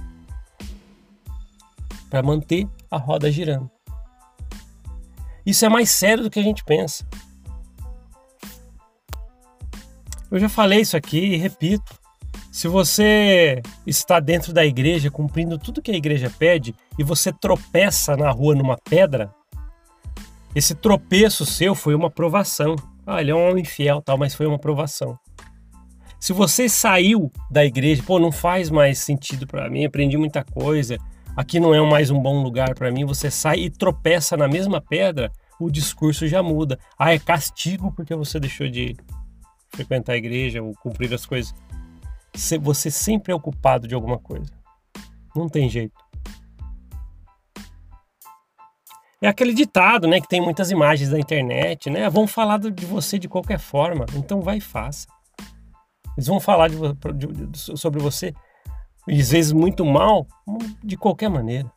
Para 2.10 2.24
manter 2.24 2.68
a 2.90 2.98
roda 2.98 3.32
girando. 3.32 3.70
Isso 5.50 5.66
é 5.66 5.70
mais 5.70 5.90
sério 5.90 6.24
do 6.24 6.30
que 6.30 6.40
a 6.40 6.44
gente 6.44 6.64
pensa. 6.64 7.04
Eu 10.30 10.38
já 10.38 10.48
falei 10.48 10.82
isso 10.82 10.96
aqui 10.96 11.18
e 11.18 11.38
repito. 11.38 11.98
Se 12.52 12.68
você 12.68 13.60
está 13.88 14.20
dentro 14.20 14.54
da 14.54 14.64
igreja 14.64 15.10
cumprindo 15.10 15.58
tudo 15.58 15.82
que 15.82 15.90
a 15.90 15.96
igreja 15.96 16.32
pede 16.38 16.76
e 17.00 17.04
você 17.04 17.34
tropeça 17.34 18.16
na 18.16 18.30
rua 18.30 18.54
numa 18.54 18.78
pedra, 18.78 19.34
esse 20.54 20.76
tropeço 20.76 21.48
seu 21.48 21.74
foi 21.74 21.96
uma 21.96 22.12
provação. 22.12 22.76
Ah, 23.04 23.20
ele 23.20 23.32
é 23.32 23.36
um 23.36 23.50
homem 23.50 23.66
fiel, 23.66 24.04
tal, 24.04 24.20
mas 24.20 24.36
foi 24.36 24.46
uma 24.46 24.60
provação. 24.60 25.18
Se 26.20 26.32
você 26.32 26.70
saiu 26.70 27.32
da 27.50 27.66
igreja, 27.66 28.04
pô, 28.06 28.20
não 28.20 28.32
faz 28.32 28.70
mais 28.70 29.00
sentido 29.00 29.48
para 29.48 29.68
mim, 29.68 29.84
aprendi 29.84 30.16
muita 30.16 30.44
coisa, 30.44 31.00
aqui 31.36 31.60
não 31.60 31.74
é 31.74 31.82
mais 31.82 32.10
um 32.10 32.20
bom 32.20 32.42
lugar 32.44 32.76
para 32.76 32.92
mim, 32.92 33.06
você 33.06 33.30
sai 33.32 33.60
e 33.60 33.70
tropeça 33.70 34.36
na 34.36 34.48
mesma 34.48 34.82
pedra, 34.82 35.32
o 35.60 35.70
discurso 35.70 36.28
já 36.28 36.42
muda. 36.42 36.80
Ah, 36.98 37.14
é 37.14 37.20
castigo 37.20 37.92
porque 37.92 38.16
você 38.16 38.40
deixou 38.40 38.70
de 38.70 38.96
frequentar 39.70 40.14
a 40.14 40.18
igreja 40.18 40.62
ou 40.62 40.74
cumprir 40.76 41.14
as 41.14 41.26
coisas. 41.26 41.54
Você 42.62 42.90
sempre 42.90 43.32
é 43.32 43.36
ocupado 43.36 43.88
de 43.88 43.96
alguma 43.96 44.18
coisa. 44.18 44.52
Não 45.36 45.50
tem 45.50 45.70
jeito. 45.70 45.94
É 49.22 49.28
aquele 49.28 49.54
ditado, 49.54 50.08
né, 50.08 50.22
que 50.22 50.30
tem 50.30 50.40
muitas 50.40 50.72
imagens 50.72 51.10
da 51.10 51.20
internet, 51.20 51.90
né? 51.90 52.10
Vão 52.10 52.26
falar 52.26 52.58
de 52.58 52.86
você 52.86 53.20
de 53.20 53.28
qualquer 53.28 53.60
forma, 53.60 54.06
então 54.16 54.42
vai 54.42 54.58
e 54.58 54.62
faça. 54.62 55.08
Eles 56.16 56.28
vão 56.28 56.40
falar 56.40 56.70
de, 56.70 56.78
de, 57.48 57.78
sobre 57.78 58.02
você, 58.02 58.34
às 59.10 59.32
vezes 59.32 59.52
muito 59.52 59.86
mal, 59.86 60.28
de 60.84 60.96
qualquer 60.96 61.30
maneira. 61.30 61.72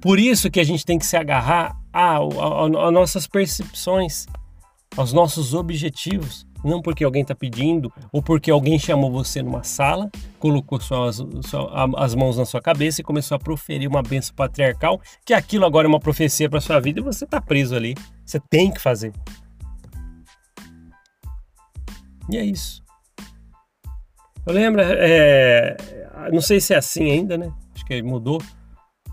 Por 0.00 0.18
isso 0.18 0.50
que 0.50 0.60
a 0.60 0.64
gente 0.64 0.84
tem 0.84 0.98
que 0.98 1.06
se 1.06 1.16
agarrar 1.16 1.76
a 1.92 2.18
nossas 2.92 3.26
percepções, 3.26 4.26
aos 4.96 5.12
nossos 5.12 5.54
objetivos, 5.54 6.46
não 6.64 6.80
porque 6.80 7.04
alguém 7.04 7.22
está 7.22 7.34
pedindo 7.34 7.92
ou 8.12 8.22
porque 8.22 8.50
alguém 8.50 8.78
chamou 8.78 9.10
você 9.10 9.42
numa 9.42 9.62
sala, 9.62 10.10
colocou 10.38 10.80
suas, 10.80 11.20
as 11.96 12.14
mãos 12.14 12.36
na 12.36 12.44
sua 12.44 12.60
cabeça 12.60 13.00
e 13.00 13.04
começou 13.04 13.34
a 13.36 13.38
proferir 13.38 13.88
uma 13.88 14.02
benção 14.02 14.34
patriarcal, 14.34 15.00
que 15.24 15.34
aquilo 15.34 15.64
agora 15.64 15.86
é 15.86 15.90
uma 15.90 16.00
profecia 16.00 16.48
para 16.48 16.60
sua 16.60 16.80
vida 16.80 17.00
e 17.00 17.02
você 17.02 17.24
está 17.24 17.40
preso 17.40 17.74
ali. 17.74 17.94
Você 18.24 18.40
tem 18.50 18.70
que 18.70 18.80
fazer. 18.80 19.12
E 22.30 22.36
é 22.36 22.44
isso. 22.44 22.82
Eu 24.48 24.54
lembro, 24.54 24.80
é, 24.82 25.76
não 26.32 26.40
sei 26.40 26.58
se 26.58 26.72
é 26.72 26.78
assim 26.78 27.10
ainda, 27.10 27.36
né? 27.36 27.52
Acho 27.74 27.84
que 27.84 28.02
mudou. 28.02 28.42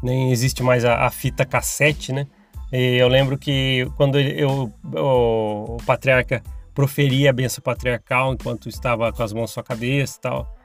Nem 0.02 0.32
existe 0.32 0.64
mais 0.64 0.86
a, 0.86 1.06
a 1.06 1.12
fita 1.12 1.46
cassete, 1.46 2.14
né? 2.14 2.26
E 2.72 2.96
eu 2.96 3.10
lembro 3.10 3.38
que 3.38 3.86
quando 3.98 4.18
eu, 4.18 4.72
o, 4.94 5.76
o 5.76 5.78
patriarca 5.86 6.42
proferia 6.74 7.32
a 7.32 7.34
benção 7.34 7.62
patriarcal 7.62 8.34
enquanto 8.34 8.70
estava 8.70 9.12
com 9.12 9.22
as 9.22 9.34
mãos 9.34 9.42
na 9.42 9.48
sua 9.48 9.64
cabeça 9.64 10.18
e 10.18 10.22
tal. 10.22 10.56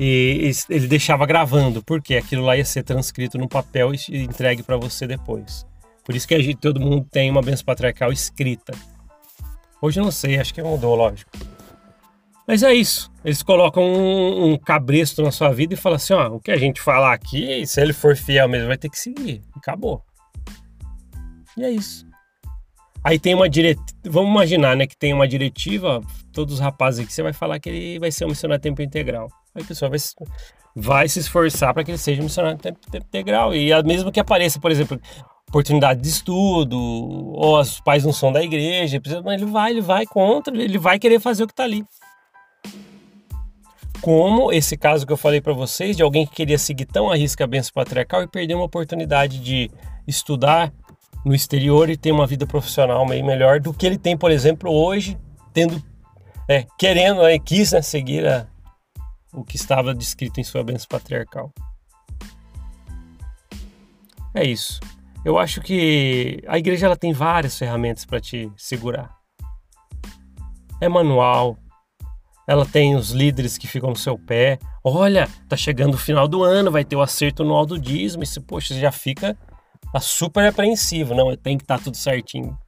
E 0.00 0.50
ele 0.68 0.88
deixava 0.88 1.24
gravando, 1.24 1.80
porque 1.80 2.16
aquilo 2.16 2.44
lá 2.44 2.56
ia 2.56 2.64
ser 2.64 2.82
transcrito 2.82 3.38
no 3.38 3.48
papel 3.48 3.92
e 3.94 4.24
entregue 4.24 4.64
para 4.64 4.76
você 4.76 5.06
depois. 5.06 5.64
Por 6.04 6.16
isso 6.16 6.26
que 6.26 6.42
gente, 6.42 6.58
todo 6.58 6.80
mundo 6.80 7.06
tem 7.12 7.30
uma 7.30 7.40
benção 7.40 7.64
patriarcal 7.64 8.10
escrita. 8.10 8.76
Hoje 9.80 10.00
não 10.00 10.10
sei, 10.10 10.36
acho 10.40 10.52
que 10.52 10.60
mudou, 10.60 10.96
lógico. 10.96 11.30
Mas 12.46 12.62
é 12.62 12.74
isso. 12.74 13.10
Eles 13.24 13.42
colocam 13.42 13.82
um, 13.82 14.52
um 14.52 14.58
cabresto 14.58 15.22
na 15.22 15.30
sua 15.30 15.50
vida 15.50 15.74
e 15.74 15.76
falam 15.76 15.96
assim: 15.96 16.12
ó, 16.12 16.28
o 16.28 16.40
que 16.40 16.50
a 16.50 16.56
gente 16.56 16.80
falar 16.80 17.12
aqui, 17.12 17.66
se 17.66 17.80
ele 17.80 17.92
for 17.92 18.16
fiel 18.16 18.48
mesmo, 18.48 18.68
vai 18.68 18.76
ter 18.76 18.90
que 18.90 18.98
seguir. 18.98 19.42
Acabou. 19.56 20.02
E 21.56 21.64
é 21.64 21.70
isso. 21.70 22.06
Aí 23.02 23.18
tem 23.18 23.34
uma 23.34 23.48
diretiva, 23.48 23.84
vamos 24.06 24.30
imaginar, 24.30 24.74
né, 24.74 24.86
que 24.86 24.96
tem 24.96 25.12
uma 25.12 25.28
diretiva, 25.28 26.00
todos 26.32 26.54
os 26.54 26.60
rapazes 26.60 27.04
aqui, 27.04 27.12
você 27.12 27.22
vai 27.22 27.34
falar 27.34 27.58
que 27.60 27.68
ele 27.68 27.98
vai 27.98 28.10
ser 28.10 28.24
um 28.24 28.28
missionário 28.28 28.62
tempo 28.62 28.80
integral. 28.80 29.28
Aí 29.54 29.62
a 29.62 29.66
pessoa 29.66 29.90
vai, 29.90 29.98
vai 30.74 31.06
se 31.06 31.18
esforçar 31.18 31.74
para 31.74 31.84
que 31.84 31.90
ele 31.90 31.98
seja 31.98 32.22
um 32.22 32.24
missionário 32.24 32.58
tempo, 32.58 32.80
tempo 32.90 33.04
integral. 33.06 33.54
E 33.54 33.70
mesmo 33.82 34.10
que 34.10 34.18
apareça, 34.18 34.58
por 34.58 34.70
exemplo, 34.70 34.98
oportunidade 35.46 36.00
de 36.00 36.08
estudo, 36.08 36.78
ou 36.78 37.60
os 37.60 37.78
pais 37.80 38.04
não 38.04 38.12
são 38.12 38.32
da 38.32 38.42
igreja, 38.42 38.98
mas 39.22 39.40
ele 39.40 39.50
vai, 39.50 39.70
ele 39.70 39.82
vai 39.82 40.06
contra, 40.06 40.56
ele 40.56 40.78
vai 40.78 40.98
querer 40.98 41.20
fazer 41.20 41.44
o 41.44 41.46
que 41.46 41.52
está 41.52 41.64
ali. 41.64 41.84
Como 44.00 44.52
esse 44.52 44.76
caso 44.76 45.06
que 45.06 45.12
eu 45.12 45.16
falei 45.16 45.40
para 45.40 45.52
vocês, 45.52 45.96
de 45.96 46.02
alguém 46.02 46.26
que 46.26 46.34
queria 46.34 46.58
seguir 46.58 46.84
tão 46.84 47.10
a 47.10 47.16
risca 47.16 47.44
a 47.44 47.46
benção 47.46 47.72
patriarcal 47.74 48.22
e 48.22 48.28
perder 48.28 48.54
uma 48.54 48.64
oportunidade 48.64 49.38
de 49.38 49.70
estudar 50.06 50.72
no 51.24 51.34
exterior 51.34 51.88
e 51.88 51.96
ter 51.96 52.12
uma 52.12 52.26
vida 52.26 52.46
profissional 52.46 53.06
meio 53.06 53.24
melhor 53.24 53.58
do 53.60 53.72
que 53.72 53.86
ele 53.86 53.96
tem, 53.96 54.16
por 54.16 54.30
exemplo, 54.30 54.70
hoje, 54.70 55.18
tendo, 55.54 55.82
é, 56.46 56.66
querendo, 56.78 57.24
é, 57.26 57.38
quis 57.38 57.72
né, 57.72 57.80
seguir 57.80 58.26
a, 58.26 58.46
o 59.32 59.42
que 59.42 59.56
estava 59.56 59.94
descrito 59.94 60.38
em 60.38 60.44
sua 60.44 60.62
bênção 60.62 60.86
patriarcal. 60.88 61.50
É 64.34 64.44
isso. 64.44 64.80
Eu 65.24 65.38
acho 65.38 65.62
que 65.62 66.42
a 66.46 66.58
igreja 66.58 66.84
ela 66.84 66.96
tem 66.96 67.12
várias 67.12 67.58
ferramentas 67.58 68.04
para 68.04 68.20
te 68.20 68.52
segurar. 68.56 69.10
É 70.80 70.88
manual, 70.88 71.56
ela 72.46 72.66
tem 72.66 72.94
os 72.94 73.10
líderes 73.10 73.56
que 73.56 73.66
ficam 73.66 73.90
no 73.90 73.96
seu 73.96 74.18
pé. 74.18 74.58
Olha, 74.82 75.28
tá 75.48 75.56
chegando 75.56 75.94
o 75.94 75.98
final 75.98 76.28
do 76.28 76.42
ano, 76.42 76.70
vai 76.70 76.84
ter 76.84 76.96
o 76.96 77.02
acerto 77.02 77.42
anual 77.42 77.64
do 77.64 77.78
dízimo. 77.78 78.22
E, 78.22 78.40
poxa, 78.40 78.74
você 78.74 78.80
já 78.80 78.92
fica 78.92 79.36
tá 79.92 80.00
super 80.00 80.46
apreensivo. 80.46 81.14
Não, 81.14 81.34
tem 81.36 81.56
que 81.56 81.64
estar 81.64 81.78
tá 81.78 81.84
tudo 81.84 81.96
certinho. 81.96 82.58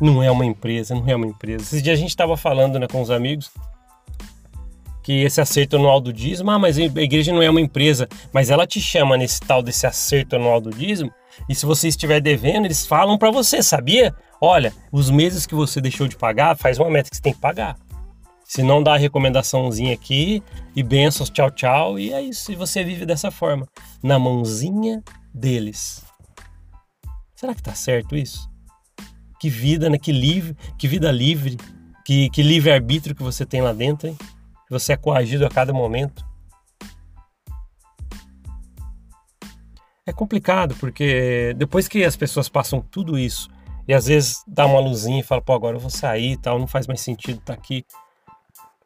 Não 0.00 0.22
é 0.22 0.30
uma 0.30 0.44
empresa, 0.44 0.94
não 0.94 1.06
é 1.06 1.14
uma 1.14 1.26
empresa. 1.26 1.62
Esses 1.62 1.82
dias 1.82 1.98
a 1.98 2.00
gente 2.00 2.10
estava 2.10 2.36
falando 2.36 2.78
né, 2.78 2.88
com 2.88 3.00
os 3.00 3.10
amigos 3.10 3.50
que 5.02 5.22
esse 5.22 5.38
acerto 5.38 5.76
anual 5.76 6.00
do 6.00 6.10
dízimo, 6.10 6.50
ah, 6.50 6.58
mas 6.58 6.78
a 6.78 6.82
igreja 6.82 7.30
não 7.30 7.42
é 7.42 7.50
uma 7.50 7.60
empresa, 7.60 8.08
mas 8.32 8.48
ela 8.48 8.66
te 8.66 8.80
chama 8.80 9.18
nesse 9.18 9.38
tal 9.38 9.62
desse 9.62 9.86
acerto 9.86 10.36
anual 10.36 10.62
do 10.62 10.70
dízimo, 10.70 11.12
e 11.46 11.54
se 11.54 11.66
você 11.66 11.88
estiver 11.88 12.22
devendo, 12.22 12.64
eles 12.64 12.86
falam 12.86 13.18
para 13.18 13.30
você, 13.30 13.62
sabia? 13.62 14.14
Olha, 14.40 14.72
os 14.90 15.10
meses 15.10 15.44
que 15.44 15.54
você 15.54 15.78
deixou 15.78 16.08
de 16.08 16.16
pagar, 16.16 16.56
faz 16.56 16.78
uma 16.78 16.88
meta 16.88 17.10
que 17.10 17.16
você 17.16 17.22
tem 17.22 17.34
que 17.34 17.40
pagar. 17.40 17.76
Se 18.44 18.62
não 18.62 18.82
dá 18.82 18.94
a 18.94 18.98
recomendaçãozinha 18.98 19.94
aqui, 19.94 20.42
e 20.76 20.82
bênçãos, 20.82 21.30
tchau, 21.30 21.50
tchau, 21.50 21.98
e 21.98 22.12
é 22.12 22.20
isso, 22.20 22.52
e 22.52 22.54
você 22.54 22.84
vive 22.84 23.06
dessa 23.06 23.30
forma, 23.30 23.66
na 24.02 24.18
mãozinha 24.18 25.02
deles. 25.32 26.04
Será 27.34 27.54
que 27.54 27.62
tá 27.62 27.74
certo 27.74 28.14
isso? 28.14 28.48
Que 29.40 29.48
vida, 29.48 29.90
né? 29.90 29.98
Que 29.98 30.12
livre, 30.12 30.56
que 30.78 30.86
vida 30.86 31.10
livre, 31.10 31.58
que, 32.04 32.28
que 32.30 32.42
livre-arbítrio 32.42 33.14
que 33.14 33.22
você 33.22 33.46
tem 33.46 33.62
lá 33.62 33.72
dentro, 33.72 34.08
hein? 34.08 34.16
Você 34.70 34.92
é 34.92 34.96
coagido 34.96 35.44
a 35.46 35.50
cada 35.50 35.72
momento. 35.72 36.24
É 40.06 40.12
complicado, 40.12 40.74
porque 40.76 41.54
depois 41.56 41.88
que 41.88 42.04
as 42.04 42.14
pessoas 42.14 42.48
passam 42.48 42.80
tudo 42.80 43.18
isso, 43.18 43.48
e 43.88 43.94
às 43.94 44.06
vezes 44.06 44.42
dá 44.46 44.66
uma 44.66 44.80
luzinha 44.80 45.20
e 45.20 45.22
fala, 45.22 45.40
pô, 45.40 45.52
agora 45.52 45.76
eu 45.76 45.80
vou 45.80 45.90
sair 45.90 46.32
e 46.32 46.36
tal, 46.36 46.58
não 46.58 46.66
faz 46.66 46.86
mais 46.86 47.00
sentido 47.00 47.38
estar 47.38 47.54
tá 47.54 47.54
aqui. 47.54 47.84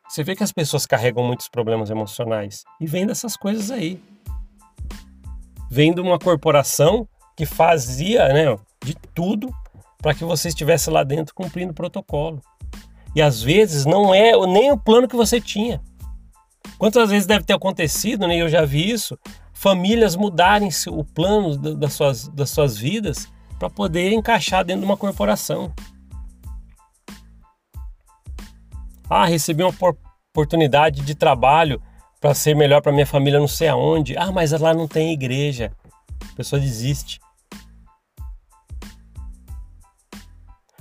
Você 0.08 0.24
vê 0.24 0.34
que 0.34 0.42
as 0.42 0.52
pessoas 0.52 0.86
carregam 0.86 1.22
muitos 1.22 1.48
problemas 1.48 1.90
emocionais. 1.90 2.64
E 2.80 2.86
vem 2.86 3.06
dessas 3.06 3.36
coisas 3.36 3.70
aí 3.70 4.00
vem 5.70 5.92
de 5.92 6.00
uma 6.00 6.18
corporação 6.18 7.06
que 7.36 7.44
fazia 7.44 8.28
né, 8.28 8.56
de 8.84 8.94
tudo 9.14 9.50
para 9.98 10.14
que 10.14 10.24
você 10.24 10.48
estivesse 10.48 10.90
lá 10.90 11.04
dentro 11.04 11.34
cumprindo 11.34 11.72
o 11.72 11.74
protocolo. 11.74 12.40
E 13.14 13.22
às 13.22 13.42
vezes 13.42 13.84
não 13.84 14.14
é 14.14 14.32
nem 14.46 14.70
o 14.70 14.78
plano 14.78 15.08
que 15.08 15.16
você 15.16 15.40
tinha. 15.40 15.80
Quantas 16.78 17.10
vezes 17.10 17.26
deve 17.26 17.44
ter 17.44 17.54
acontecido, 17.54 18.26
né? 18.26 18.36
Eu 18.36 18.48
já 18.48 18.64
vi 18.64 18.90
isso, 18.90 19.18
famílias 19.52 20.14
mudarem 20.14 20.68
o 20.88 21.04
plano 21.04 21.56
das 21.56 21.94
suas, 21.94 22.28
das 22.28 22.50
suas 22.50 22.78
vidas 22.78 23.28
para 23.58 23.68
poder 23.68 24.12
encaixar 24.12 24.64
dentro 24.64 24.82
de 24.82 24.86
uma 24.86 24.96
corporação. 24.96 25.72
Ah, 29.08 29.26
recebi 29.26 29.62
uma 29.62 29.74
oportunidade 30.30 31.02
de 31.02 31.14
trabalho 31.14 31.80
para 32.20 32.34
ser 32.34 32.54
melhor 32.54 32.82
para 32.82 32.92
minha 32.92 33.06
família 33.06 33.38
não 33.38 33.48
sei 33.48 33.68
aonde. 33.68 34.16
Ah, 34.16 34.32
mas 34.32 34.52
lá 34.52 34.74
não 34.74 34.88
tem 34.88 35.12
igreja. 35.12 35.72
A 36.32 36.36
pessoa 36.36 36.60
desiste. 36.60 37.20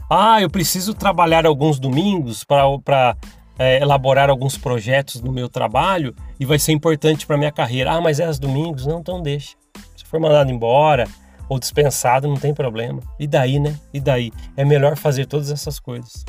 Ah, 0.10 0.42
eu 0.42 0.50
preciso 0.50 0.94
trabalhar 0.94 1.46
alguns 1.46 1.80
domingos 1.80 2.44
para 2.44 3.16
é, 3.60 3.82
elaborar 3.82 4.30
alguns 4.30 4.58
projetos 4.58 5.22
no 5.22 5.32
meu 5.32 5.50
trabalho 5.50 6.16
e 6.40 6.46
vai 6.46 6.58
ser 6.58 6.72
importante 6.72 7.28
para 7.28 7.38
minha 7.38 7.52
carreira. 7.52 7.92
Ah, 7.92 8.02
mas 8.02 8.20
é 8.20 8.26
aos 8.26 8.40
domingos? 8.40 8.86
Não, 8.86 9.00
então 9.00 9.22
deixa. 9.22 9.56
Se 9.96 10.06
for 10.06 10.20
mandado 10.20 10.52
embora 10.52 11.08
ou 11.50 11.60
dispensado, 11.60 12.28
não 12.28 12.38
tem 12.38 12.54
problema. 12.54 13.02
E 13.20 13.28
daí, 13.28 13.60
né? 13.60 13.78
E 13.94 14.00
daí? 14.00 14.32
É 14.56 14.64
melhor 14.64 14.96
fazer 14.96 15.26
todas 15.26 15.52
essas 15.52 15.80
coisas. 15.80 16.26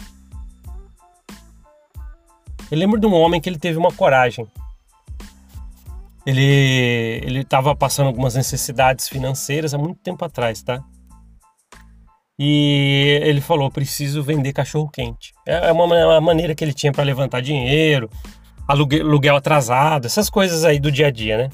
Eu 2.70 2.78
lembro 2.78 3.00
de 3.00 3.06
um 3.06 3.14
homem 3.14 3.40
que 3.40 3.48
ele 3.48 3.58
teve 3.58 3.78
uma 3.78 3.92
coragem. 3.92 4.46
Ele 6.26 7.20
ele 7.22 7.40
estava 7.40 7.74
passando 7.74 8.08
algumas 8.08 8.34
necessidades 8.34 9.08
financeiras 9.08 9.72
há 9.72 9.78
muito 9.78 10.00
tempo 10.00 10.24
atrás, 10.24 10.62
tá? 10.62 10.82
E 12.38 13.20
ele 13.22 13.40
falou: 13.40 13.70
preciso 13.70 14.22
vender 14.22 14.52
cachorro 14.52 14.88
quente. 14.88 15.32
É, 15.46 15.68
é 15.68 15.72
uma, 15.72 15.84
uma 15.84 16.20
maneira 16.20 16.54
que 16.54 16.62
ele 16.62 16.74
tinha 16.74 16.92
para 16.92 17.02
levantar 17.02 17.40
dinheiro, 17.40 18.08
aluguel 18.66 19.36
atrasado, 19.36 20.06
essas 20.06 20.28
coisas 20.30 20.64
aí 20.64 20.78
do 20.78 20.92
dia 20.92 21.08
a 21.08 21.10
dia, 21.10 21.38
né? 21.38 21.48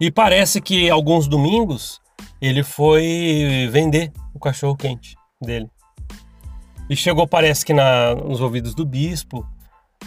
E 0.00 0.10
parece 0.10 0.60
que 0.60 0.90
alguns 0.90 1.28
domingos 1.28 2.00
ele 2.40 2.62
foi 2.62 3.68
vender 3.70 4.12
o 4.34 4.38
cachorro 4.38 4.76
quente 4.76 5.14
dele. 5.40 5.68
E 6.88 6.96
chegou, 6.96 7.26
parece 7.26 7.64
que 7.64 7.72
na, 7.72 8.14
nos 8.14 8.40
ouvidos 8.40 8.74
do 8.74 8.84
bispo. 8.84 9.46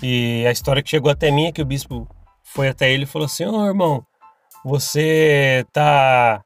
E 0.06 0.46
a 0.46 0.52
história 0.52 0.84
que 0.84 0.90
chegou 0.90 1.10
até 1.10 1.32
mim 1.32 1.46
é 1.46 1.52
que 1.54 1.62
o 1.62 1.66
bispo 1.66 2.06
foi 2.44 2.68
até 2.68 2.92
ele 2.92 3.04
e 3.04 3.08
falou 3.08 3.26
assim: 3.26 3.46
Ô 3.46 3.58
oh, 3.58 3.66
irmão, 3.66 4.06
você 4.66 5.66
tá 5.72 6.44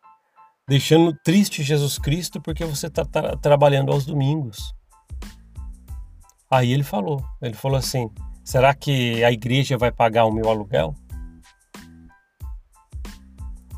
deixando 0.69 1.11
triste 1.23 1.63
Jesus 1.63 1.97
Cristo 1.97 2.39
porque 2.39 2.63
você 2.63 2.87
tá, 2.87 3.03
tá 3.03 3.35
trabalhando 3.37 3.91
aos 3.91 4.05
domingos. 4.05 4.75
Aí 6.51 6.71
ele 6.71 6.83
falou: 6.83 7.19
ele 7.41 7.55
falou 7.55 7.77
assim, 7.77 8.09
será 8.43 8.75
que 8.75 9.23
a 9.23 9.31
igreja 9.31 9.75
vai 9.75 9.91
pagar 9.91 10.25
o 10.25 10.31
meu 10.31 10.49
aluguel? 10.49 10.93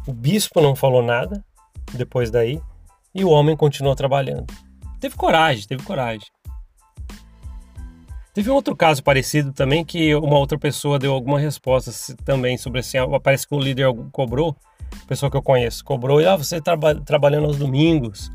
O 0.05 0.13
bispo 0.13 0.59
não 0.59 0.75
falou 0.75 1.01
nada 1.01 1.41
depois 1.93 2.29
daí 2.29 2.61
e 3.15 3.23
o 3.23 3.29
homem 3.29 3.55
continuou 3.55 3.95
trabalhando. 3.95 4.53
Teve 4.99 5.15
coragem, 5.15 5.65
teve 5.65 5.83
coragem. 5.83 6.27
Teve 8.33 8.49
um 8.51 8.53
outro 8.53 8.75
caso 8.75 9.03
parecido 9.03 9.51
também 9.51 9.83
que 9.83 10.13
uma 10.15 10.37
outra 10.37 10.57
pessoa 10.57 10.99
deu 10.99 11.13
alguma 11.13 11.39
resposta 11.39 11.91
também 12.23 12.57
sobre 12.57 12.79
assim, 12.79 12.97
parece 13.23 13.47
que 13.47 13.55
o 13.55 13.59
líder 13.59 13.87
cobrou, 14.11 14.55
pessoa 15.07 15.31
que 15.31 15.37
eu 15.37 15.41
conheço, 15.41 15.83
cobrou, 15.83 16.19
ah, 16.27 16.35
você 16.35 16.61
traba, 16.61 16.95
trabalhando 16.95 17.45
aos 17.45 17.57
domingos, 17.57 18.31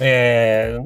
é, 0.00 0.76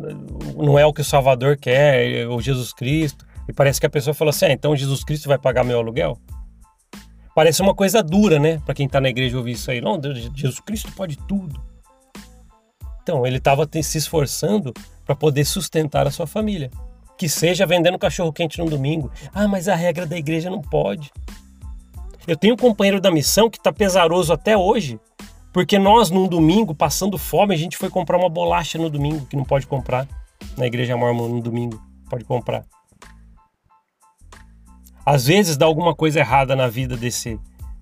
não 0.56 0.78
é 0.78 0.86
o 0.86 0.92
que 0.92 1.02
o 1.02 1.04
Salvador 1.04 1.56
quer, 1.56 2.26
ou 2.28 2.40
Jesus 2.40 2.72
Cristo. 2.72 3.26
E 3.48 3.52
parece 3.52 3.78
que 3.78 3.86
a 3.86 3.90
pessoa 3.90 4.12
falou 4.14 4.30
assim, 4.30 4.46
ah, 4.46 4.52
então 4.52 4.75
Jesus 4.75 5.04
Cristo 5.04 5.28
vai 5.28 5.38
pagar 5.38 5.62
meu 5.62 5.78
aluguel? 5.78 6.18
Parece 7.34 7.60
uma 7.60 7.75
coisa 7.75 8.02
dura, 8.02 8.38
né? 8.38 8.58
Para 8.64 8.75
quem 8.75 8.88
tá 8.88 9.00
na 9.00 9.10
igreja 9.10 9.36
ouvir 9.36 9.52
isso 9.52 9.70
aí. 9.70 9.80
Não, 9.80 10.00
Jesus 10.02 10.58
Cristo 10.60 10.90
pode 10.92 11.18
tudo. 11.28 11.62
Então, 13.02 13.26
ele 13.26 13.36
estava 13.36 13.68
se 13.82 13.98
esforçando 13.98 14.72
para 15.04 15.14
poder 15.14 15.44
sustentar 15.44 16.06
a 16.06 16.10
sua 16.10 16.26
família 16.26 16.70
que 17.16 17.28
seja 17.28 17.66
vendendo 17.66 17.99
cachorro 17.99 18.32
quente 18.32 18.58
no 18.58 18.68
domingo. 18.68 19.11
Ah, 19.32 19.49
mas 19.49 19.68
a 19.68 19.75
regra 19.75 20.06
da 20.06 20.16
igreja 20.16 20.50
não 20.50 20.61
pode. 20.61 21.11
Eu 22.26 22.37
tenho 22.37 22.54
um 22.54 22.56
companheiro 22.56 23.00
da 23.00 23.11
missão 23.11 23.49
que 23.49 23.58
está 23.58 23.73
pesaroso 23.73 24.32
até 24.32 24.56
hoje, 24.56 24.99
porque 25.52 25.78
nós, 25.78 26.11
num 26.11 26.26
domingo, 26.26 26.75
passando 26.75 27.16
fome, 27.16 27.54
a 27.54 27.58
gente 27.58 27.76
foi 27.76 27.88
comprar 27.88 28.18
uma 28.18 28.28
bolacha 28.28 28.76
no 28.78 28.90
domingo, 28.90 29.26
que 29.26 29.37
não 29.37 29.44
pode 29.44 29.66
comprar. 29.66 30.06
Na 30.56 30.66
igreja 30.66 30.96
mormon, 30.96 31.28
no 31.28 31.40
domingo, 31.40 31.80
pode 32.11 32.25
comprar. 32.25 32.64
Às 35.04 35.26
vezes 35.26 35.56
dá 35.56 35.64
alguma 35.64 35.94
coisa 35.94 36.18
errada 36.18 36.56
na 36.56 36.68
vida 36.68 36.96
desse 36.96 37.38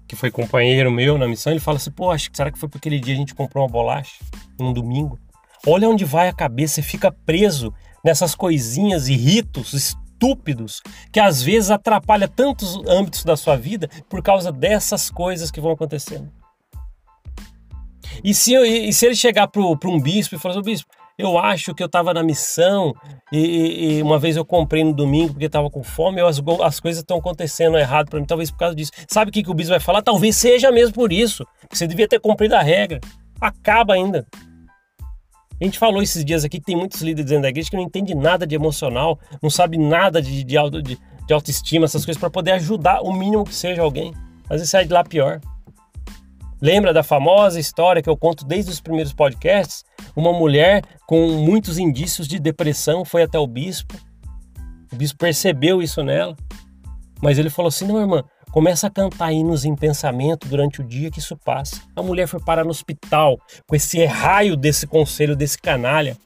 que 0.06 0.14
foi 0.14 0.30
companheiro 0.30 0.90
meu 0.92 1.16
na 1.16 1.26
missão, 1.26 1.52
ele 1.52 1.60
fala 1.60 1.78
assim: 1.78 1.90
pô, 1.90 2.10
acho 2.10 2.30
que 2.30 2.36
será 2.36 2.50
que 2.50 2.58
foi 2.58 2.68
porque 2.68 2.88
aquele 2.88 3.00
dia 3.00 3.14
a 3.14 3.16
gente 3.16 3.34
comprou 3.34 3.64
uma 3.64 3.70
bolacha 3.70 4.22
num 4.58 4.72
domingo? 4.72 5.18
Olha 5.66 5.88
onde 5.88 6.04
vai 6.04 6.28
a 6.28 6.32
cabeça, 6.32 6.74
você 6.74 6.82
fica 6.82 7.10
preso 7.10 7.72
nessas 8.04 8.34
coisinhas 8.34 9.08
e 9.08 9.16
ritos 9.16 9.72
estúpidos 9.72 10.82
que 11.12 11.20
às 11.20 11.42
vezes 11.42 11.70
atrapalha 11.70 12.28
tantos 12.28 12.76
âmbitos 12.86 13.24
da 13.24 13.36
sua 13.36 13.56
vida 13.56 13.88
por 14.08 14.22
causa 14.22 14.52
dessas 14.52 15.10
coisas 15.10 15.50
que 15.50 15.60
vão 15.60 15.72
acontecendo. 15.72 16.30
E 18.22 18.32
se, 18.32 18.54
e 18.54 18.92
se 18.92 19.06
ele 19.06 19.16
chegar 19.16 19.48
para 19.48 19.60
um 19.62 20.00
bispo 20.00 20.34
e 20.34 20.38
falar 20.38 20.54
assim, 20.54 20.62
bispo, 20.62 20.88
eu 21.16 21.38
acho 21.38 21.74
que 21.74 21.82
eu 21.82 21.86
estava 21.86 22.12
na 22.12 22.22
missão 22.22 22.94
e, 23.32 23.98
e, 23.98 24.02
uma 24.02 24.18
vez 24.18 24.36
eu 24.36 24.44
comprei 24.44 24.82
no 24.82 24.92
domingo 24.92 25.32
porque 25.32 25.46
estava 25.46 25.70
com 25.70 25.82
fome, 25.82 26.20
as, 26.20 26.42
as 26.62 26.80
coisas 26.80 27.02
estão 27.02 27.18
acontecendo 27.18 27.78
errado 27.78 28.10
para 28.10 28.18
mim, 28.18 28.26
talvez 28.26 28.50
por 28.50 28.58
causa 28.58 28.74
disso. 28.74 28.90
Sabe 29.08 29.30
o 29.30 29.32
que, 29.32 29.42
que 29.42 29.50
o 29.50 29.54
bispo 29.54 29.70
vai 29.70 29.80
falar? 29.80 30.02
Talvez 30.02 30.36
seja 30.36 30.72
mesmo 30.72 30.94
por 30.94 31.12
isso, 31.12 31.46
você 31.70 31.86
devia 31.86 32.08
ter 32.08 32.20
cumprido 32.20 32.56
a 32.56 32.62
regra. 32.62 33.00
Acaba 33.40 33.94
ainda. 33.94 34.26
A 35.60 35.64
gente 35.64 35.78
falou 35.78 36.02
esses 36.02 36.24
dias 36.24 36.44
aqui 36.44 36.58
que 36.58 36.66
tem 36.66 36.76
muitos 36.76 37.00
líderes 37.00 37.30
dentro 37.30 37.42
da 37.42 37.48
igreja 37.48 37.70
que 37.70 37.76
não 37.76 37.84
entendem 37.84 38.14
nada 38.16 38.46
de 38.46 38.54
emocional, 38.54 39.18
não 39.42 39.48
sabe 39.48 39.78
nada 39.78 40.20
de, 40.20 40.42
de, 40.42 40.56
auto, 40.56 40.82
de, 40.82 40.98
de 41.26 41.32
autoestima, 41.32 41.84
essas 41.84 42.04
coisas, 42.04 42.20
para 42.20 42.30
poder 42.30 42.52
ajudar 42.52 43.00
o 43.02 43.12
mínimo 43.12 43.44
que 43.44 43.54
seja 43.54 43.82
alguém. 43.82 44.12
Às 44.44 44.56
vezes 44.56 44.70
sai 44.70 44.84
de 44.84 44.92
lá 44.92 45.04
pior. 45.04 45.40
Lembra 46.60 46.92
da 46.92 47.02
famosa 47.02 47.60
história 47.60 48.02
que 48.02 48.08
eu 48.08 48.16
conto 48.16 48.44
desde 48.44 48.70
os 48.70 48.80
primeiros 48.80 49.12
podcasts? 49.12 49.84
Uma 50.16 50.32
mulher 50.32 50.82
com 51.06 51.28
muitos 51.32 51.78
indícios 51.78 52.26
de 52.26 52.38
depressão 52.38 53.04
foi 53.04 53.22
até 53.22 53.38
o 53.38 53.46
bispo. 53.46 53.94
O 54.92 54.96
bispo 54.96 55.18
percebeu 55.18 55.82
isso 55.82 56.02
nela. 56.02 56.36
Mas 57.22 57.38
ele 57.38 57.50
falou 57.50 57.68
assim: 57.68 57.86
não, 57.86 58.00
irmã, 58.00 58.24
Começa 58.54 58.86
a 58.86 58.90
cantar 58.90 59.32
hinos 59.32 59.64
em 59.64 59.74
pensamento 59.74 60.46
durante 60.46 60.80
o 60.80 60.84
dia 60.84 61.10
que 61.10 61.18
isso 61.18 61.36
passa. 61.36 61.82
A 61.96 62.00
mulher 62.00 62.28
foi 62.28 62.38
parar 62.38 62.62
no 62.62 62.70
hospital 62.70 63.36
com 63.66 63.74
esse 63.74 64.04
raio 64.04 64.56
desse 64.56 64.86
conselho, 64.86 65.34
desse 65.34 65.58
canalha. 65.58 66.16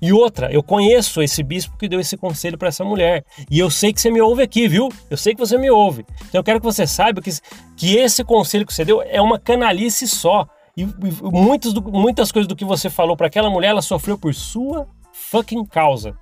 E 0.00 0.12
outra, 0.12 0.52
eu 0.52 0.62
conheço 0.62 1.20
esse 1.20 1.42
bispo 1.42 1.76
que 1.76 1.88
deu 1.88 1.98
esse 1.98 2.16
conselho 2.16 2.56
para 2.56 2.68
essa 2.68 2.84
mulher. 2.84 3.24
E 3.50 3.58
eu 3.58 3.68
sei 3.68 3.92
que 3.92 4.00
você 4.00 4.08
me 4.08 4.20
ouve 4.20 4.40
aqui, 4.40 4.68
viu? 4.68 4.88
Eu 5.10 5.16
sei 5.16 5.34
que 5.34 5.40
você 5.40 5.58
me 5.58 5.68
ouve. 5.68 6.06
Então 6.28 6.38
eu 6.38 6.44
quero 6.44 6.60
que 6.60 6.66
você 6.66 6.86
saiba 6.86 7.20
que, 7.20 7.30
que 7.76 7.96
esse 7.96 8.22
conselho 8.22 8.64
que 8.64 8.72
você 8.72 8.84
deu 8.84 9.02
é 9.02 9.20
uma 9.20 9.36
canalice 9.36 10.06
só. 10.06 10.46
E, 10.76 10.82
e 10.82 10.88
muitas, 11.22 11.72
do, 11.72 11.82
muitas 11.82 12.30
coisas 12.30 12.46
do 12.46 12.54
que 12.54 12.64
você 12.64 12.88
falou 12.88 13.16
para 13.16 13.26
aquela 13.26 13.50
mulher, 13.50 13.70
ela 13.70 13.82
sofreu 13.82 14.16
por 14.16 14.32
sua 14.32 14.86
fucking 15.12 15.64
causa. 15.64 16.14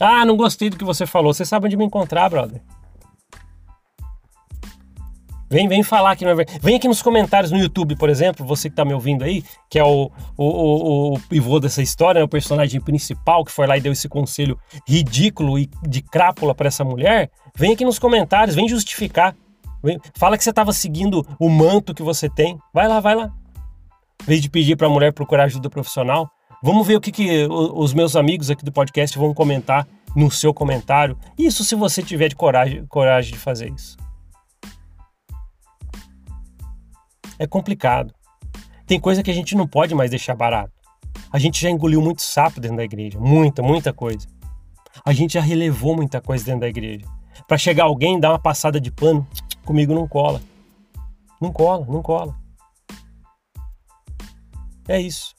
Ah, 0.00 0.24
não 0.24 0.36
gostei 0.36 0.70
do 0.70 0.76
que 0.76 0.84
você 0.84 1.06
falou. 1.06 1.32
Você 1.32 1.44
sabe 1.44 1.66
onde 1.66 1.76
me 1.76 1.84
encontrar, 1.84 2.28
brother. 2.28 2.60
Vem, 5.54 5.68
vem 5.68 5.84
falar 5.84 6.10
aqui. 6.10 6.24
Vem 6.60 6.74
aqui 6.74 6.88
nos 6.88 7.00
comentários 7.00 7.52
no 7.52 7.58
YouTube, 7.58 7.94
por 7.94 8.08
exemplo, 8.08 8.44
você 8.44 8.68
que 8.68 8.72
está 8.72 8.84
me 8.84 8.92
ouvindo 8.92 9.22
aí, 9.22 9.44
que 9.70 9.78
é 9.78 9.84
o, 9.84 10.10
o, 10.36 10.44
o, 10.44 11.14
o 11.14 11.20
pivô 11.28 11.60
dessa 11.60 11.80
história, 11.80 12.18
né, 12.18 12.24
o 12.24 12.28
personagem 12.28 12.80
principal 12.80 13.44
que 13.44 13.52
foi 13.52 13.66
lá 13.66 13.76
e 13.76 13.80
deu 13.80 13.92
esse 13.92 14.08
conselho 14.08 14.58
ridículo 14.88 15.56
e 15.56 15.70
de 15.86 16.02
crápula 16.02 16.56
para 16.56 16.66
essa 16.66 16.82
mulher. 16.82 17.30
Vem 17.54 17.72
aqui 17.72 17.84
nos 17.84 18.00
comentários, 18.00 18.56
vem 18.56 18.68
justificar. 18.68 19.36
Vem, 19.80 20.00
fala 20.14 20.36
que 20.36 20.42
você 20.42 20.50
estava 20.50 20.72
seguindo 20.72 21.24
o 21.38 21.48
manto 21.48 21.94
que 21.94 22.02
você 22.02 22.28
tem. 22.28 22.58
Vai 22.72 22.88
lá, 22.88 22.98
vai 22.98 23.14
lá. 23.14 23.30
Em 24.22 24.26
vez 24.26 24.42
de 24.42 24.50
pedir 24.50 24.74
para 24.74 24.88
a 24.88 24.90
mulher 24.90 25.12
procurar 25.12 25.44
ajuda 25.44 25.70
profissional, 25.70 26.28
Vamos 26.64 26.86
ver 26.86 26.96
o 26.96 27.00
que, 27.00 27.12
que 27.12 27.46
os 27.46 27.92
meus 27.92 28.16
amigos 28.16 28.48
aqui 28.48 28.64
do 28.64 28.72
podcast 28.72 29.18
vão 29.18 29.34
comentar 29.34 29.86
no 30.16 30.30
seu 30.30 30.54
comentário. 30.54 31.14
Isso 31.36 31.62
se 31.62 31.74
você 31.74 32.02
tiver 32.02 32.28
de 32.28 32.34
coragem, 32.34 32.86
coragem 32.86 33.34
de 33.34 33.38
fazer 33.38 33.70
isso. 33.70 33.98
É 37.38 37.46
complicado. 37.46 38.14
Tem 38.86 38.98
coisa 38.98 39.22
que 39.22 39.30
a 39.30 39.34
gente 39.34 39.54
não 39.54 39.68
pode 39.68 39.94
mais 39.94 40.08
deixar 40.08 40.34
barato. 40.34 40.72
A 41.30 41.38
gente 41.38 41.60
já 41.60 41.68
engoliu 41.68 42.00
muito 42.00 42.22
sapo 42.22 42.58
dentro 42.58 42.78
da 42.78 42.84
igreja, 42.84 43.20
muita, 43.20 43.62
muita 43.62 43.92
coisa. 43.92 44.26
A 45.04 45.12
gente 45.12 45.34
já 45.34 45.42
relevou 45.42 45.94
muita 45.94 46.18
coisa 46.18 46.46
dentro 46.46 46.62
da 46.62 46.68
igreja. 46.68 47.04
Para 47.46 47.58
chegar 47.58 47.84
alguém 47.84 48.18
dar 48.18 48.30
uma 48.30 48.38
passada 48.38 48.80
de 48.80 48.90
pano, 48.90 49.28
comigo 49.66 49.94
não 49.94 50.08
cola. 50.08 50.40
Não 51.38 51.52
cola, 51.52 51.84
não 51.84 52.00
cola. 52.00 52.34
É 54.88 54.98
isso. 54.98 55.34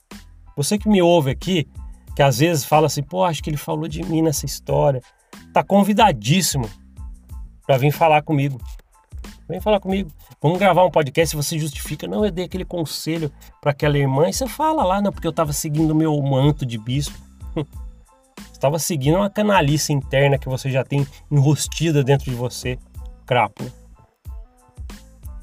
Você 0.56 0.78
que 0.78 0.88
me 0.88 1.02
ouve 1.02 1.32
aqui, 1.32 1.68
que 2.16 2.22
às 2.22 2.40
vezes 2.40 2.64
fala 2.64 2.88
assim, 2.88 3.04
pô, 3.04 3.24
acho 3.24 3.44
que 3.44 3.50
ele 3.50 3.58
falou 3.58 3.88
de 3.88 4.04
mim 4.04 4.22
nessa 4.22 4.46
história, 4.46 5.02
tá 5.54 5.64
convidadíssimo 5.64 6.70
para 7.66 7.78
vir 7.78 7.92
falar 7.92 8.22
comigo. 8.22 8.60
Vem 9.48 9.60
falar 9.60 9.80
comigo. 9.80 10.12
Vamos 10.42 10.58
gravar 10.58 10.84
um 10.86 10.92
podcast 10.92 11.36
você 11.36 11.60
justifica, 11.60 12.08
não, 12.08 12.26
eu 12.26 12.32
dei 12.32 12.46
aquele 12.46 12.66
conselho 12.66 13.32
para 13.62 13.72
aquela 13.72 13.98
irmã, 13.98 14.30
e 14.30 14.34
você 14.34 14.48
fala 14.48 14.84
lá, 14.84 15.02
não, 15.02 15.12
porque 15.12 15.28
eu 15.28 15.32
estava 15.32 15.54
seguindo 15.54 15.92
o 15.92 15.96
meu 15.96 16.20
manto 16.22 16.66
de 16.66 16.78
bispo. 16.78 17.18
estava 18.52 18.80
seguindo 18.80 19.18
uma 19.18 19.30
canalice 19.30 19.94
interna 19.94 20.38
que 20.38 20.50
você 20.50 20.72
já 20.72 20.84
tem 20.84 21.06
enrostida 21.30 22.04
dentro 22.04 22.30
de 22.30 22.36
você, 22.36 22.80
crápula. 23.26 23.72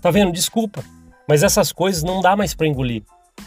Tá 0.00 0.10
vendo? 0.10 0.32
Desculpa, 0.32 0.82
mas 1.28 1.42
essas 1.44 1.70
coisas 1.70 2.02
não 2.02 2.20
dá 2.20 2.34
mais 2.34 2.54
para 2.54 2.66
engolir. 2.66 3.04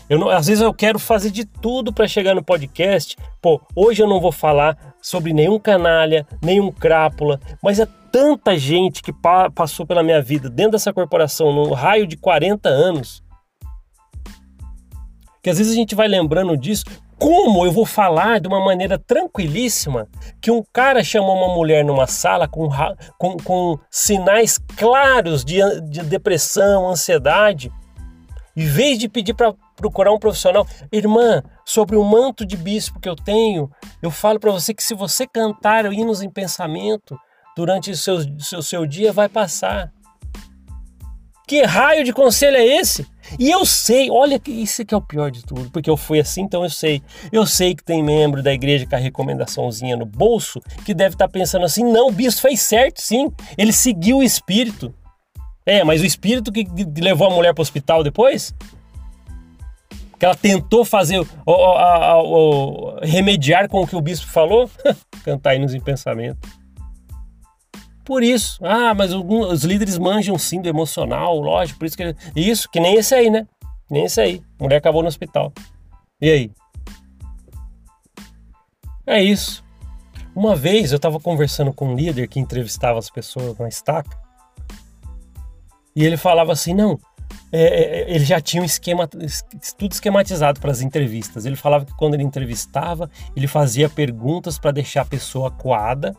Eu 0.10 0.20
não, 0.20 0.30
às 0.30 0.48
vezes 0.48 0.62
eu 0.62 0.74
quero 0.74 1.00
fazer 1.00 1.32
de 1.32 1.46
tudo 1.46 1.91
para 1.91 2.08
chegar 2.08 2.36
no 2.36 2.44
podcast. 2.44 3.18
Pô, 3.41 3.62
hoje 3.76 4.04
eu 4.04 4.08
não 4.08 4.20
vou 4.20 4.32
falar 4.32 4.96
sobre 5.02 5.34
nenhum 5.34 5.60
canalha, 5.60 6.28
nenhum 6.41 6.72
crápula, 6.72 7.39
mas 7.62 7.80
é 7.80 7.88
tanta 8.12 8.58
gente 8.58 9.02
que 9.02 9.12
pa 9.12 9.50
passou 9.50 9.86
pela 9.86 10.04
minha 10.04 10.22
vida 10.22 10.50
dentro 10.50 10.74
dessa 10.74 10.94
corporação 10.94 11.52
no 11.52 11.74
raio 11.74 12.08
de 12.08 12.15
40 12.15 12.70
anos 12.70 13.26
que 15.46 15.50
às 15.52 15.60
vezes 15.60 15.74
a 15.74 15.76
gente 15.76 15.94
vai 15.94 16.08
lembrando 16.08 16.58
disso. 16.58 16.86
Como 17.20 17.68
eu 17.68 17.72
vou 17.72 17.86
falar 17.86 18.39
de 18.39 18.48
uma 18.48 18.60
maneira 18.60 18.98
tranquilíssima 18.98 20.08
que 20.41 20.50
um 20.50 20.63
cara 20.74 21.04
chamou 21.04 21.38
uma 21.38 21.54
mulher 21.54 21.86
numa 21.86 22.08
sala 22.08 22.48
com, 22.48 22.68
com, 23.15 23.38
com 23.38 23.80
sinais 23.91 24.58
claros 24.58 25.46
de, 25.46 25.60
de 25.82 26.02
depressão, 26.02 26.89
ansiedade, 26.89 27.72
em 28.58 28.65
vez 28.65 28.98
de 28.98 29.08
pedir 29.08 29.36
para 29.36 29.54
procurar 29.76 30.12
um 30.12 30.20
profissional, 30.20 30.66
irmã, 30.92 31.44
sobre 31.66 31.96
o 31.96 32.04
manto 32.04 32.46
de 32.46 32.56
bispo 32.56 33.00
que 33.00 33.10
eu 33.10 33.16
tenho, 33.16 33.70
eu 34.02 34.10
falo 34.10 34.40
para 34.40 34.52
você 34.52 34.74
que 34.74 34.84
se 34.84 34.94
você 34.94 35.28
cantar 35.28 35.92
hinos 35.92 36.22
em 36.22 36.30
pensamento 36.30 37.18
durante 37.56 37.92
o 37.92 37.98
seu, 37.98 38.18
seu, 38.40 38.62
seu 38.62 38.86
dia, 38.86 39.12
vai 39.12 39.30
passar. 39.30 39.92
Que 41.48 41.62
raio 41.62 42.04
de 42.04 42.12
conselho 42.12 42.58
é 42.58 42.66
esse? 42.66 43.06
E 43.40 43.52
eu 43.52 43.66
sei, 43.66 44.10
olha 44.10 44.40
que 44.40 44.52
isso 44.52 44.84
que 44.84 44.96
é 44.96 44.98
o 44.98 45.02
pior 45.02 45.30
de 45.30 45.44
tudo, 45.46 45.70
porque 45.70 45.90
eu 45.90 45.96
fui 45.96 46.20
assim, 46.20 46.42
então 46.42 46.64
eu 46.64 46.70
sei. 46.72 47.04
Eu 47.32 47.46
sei 47.46 47.76
que 47.76 47.84
tem 47.84 48.04
membro 48.04 48.42
da 48.42 48.52
igreja 48.52 48.88
com 48.88 48.96
a 48.96 49.00
recomendaçãozinha 49.00 49.96
no 49.96 50.06
bolso 50.06 50.60
que 50.84 50.94
deve 50.94 51.14
estar 51.14 51.28
tá 51.28 51.32
pensando 51.32 51.66
assim: 51.66 51.84
não, 51.84 52.08
o 52.08 52.12
bispo 52.12 52.42
fez 52.42 52.62
certo, 52.62 53.00
sim. 53.00 53.32
Ele 53.58 53.72
seguiu 53.72 54.18
o 54.18 54.24
espírito. 54.24 54.94
É, 55.66 55.84
mas 55.84 56.02
o 56.02 56.06
espírito 56.06 56.52
que 56.52 56.68
levou 57.00 57.28
a 57.28 57.32
mulher 57.32 57.54
para 57.54 57.62
o 57.62 57.64
hospital 57.64 58.04
depois? 58.04 58.54
Que 60.26 60.28
ela 60.28 60.36
tentou 60.36 60.84
fazer, 60.84 61.20
o, 61.20 61.28
o, 61.46 62.96
o, 62.96 63.00
remediar 63.00 63.70
com 63.70 63.84
o 63.84 63.88
que 63.88 63.96
o 63.96 64.02
bispo 64.02 64.26
falou? 64.26 64.68
Cantar 65.24 65.54
hinos 65.54 65.76
em 65.76 65.80
pensamento 65.80 66.40
por 68.04 68.22
isso. 68.22 68.64
Ah, 68.64 68.94
mas 68.94 69.12
os 69.12 69.64
líderes 69.64 69.98
manjam 69.98 70.38
sim 70.38 70.62
do 70.62 70.70
emocional, 70.70 71.40
lógico, 71.40 71.80
por 71.80 71.86
isso 71.86 71.98
que. 71.98 72.16
Isso, 72.36 72.70
que 72.70 72.80
nem 72.80 72.96
esse 72.96 73.16
aí, 73.16 73.32
né? 73.32 73.48
Nem 73.90 74.06
esse 74.06 74.22
aí. 74.22 74.44
Mulher 74.60 74.78
acabou 74.78 75.02
no 75.02 75.08
hospital. 75.08 75.52
E 76.22 76.30
aí? 76.30 76.52
É 79.08 79.22
isso. 79.22 79.64
Uma 80.36 80.56
vez 80.56 80.92
eu 80.92 80.98
estava 80.98 81.20
conversando 81.20 81.74
com 81.74 81.90
um 81.90 81.96
líder 81.96 82.28
que 82.28 82.40
entrevistava 82.40 83.00
as 83.00 83.10
pessoas 83.10 83.58
na 83.58 83.68
estaca. 83.68 84.16
E 85.96 86.04
ele 86.04 86.16
falava 86.16 86.54
assim: 86.54 86.74
não, 86.74 87.00
é, 87.52 87.62
é, 87.62 88.02
é 88.02 88.15
ele 88.15 88.26
já 88.26 88.39
tinha 88.39 88.62
um 88.62 88.65
esquema, 88.65 89.08
tudo 89.08 89.91
esquematizado 89.91 90.60
para 90.60 90.71
as 90.71 90.82
entrevistas. 90.82 91.45
Ele 91.45 91.56
falava 91.56 91.86
que 91.86 91.93
quando 91.95 92.13
ele 92.13 92.24
entrevistava, 92.24 93.10
ele 93.36 93.48
fazia 93.48 93.89
perguntas 93.89 94.58
para 94.58 94.71
deixar 94.71 95.02
a 95.02 95.06
pessoa 95.06 95.52
coada 95.52 96.15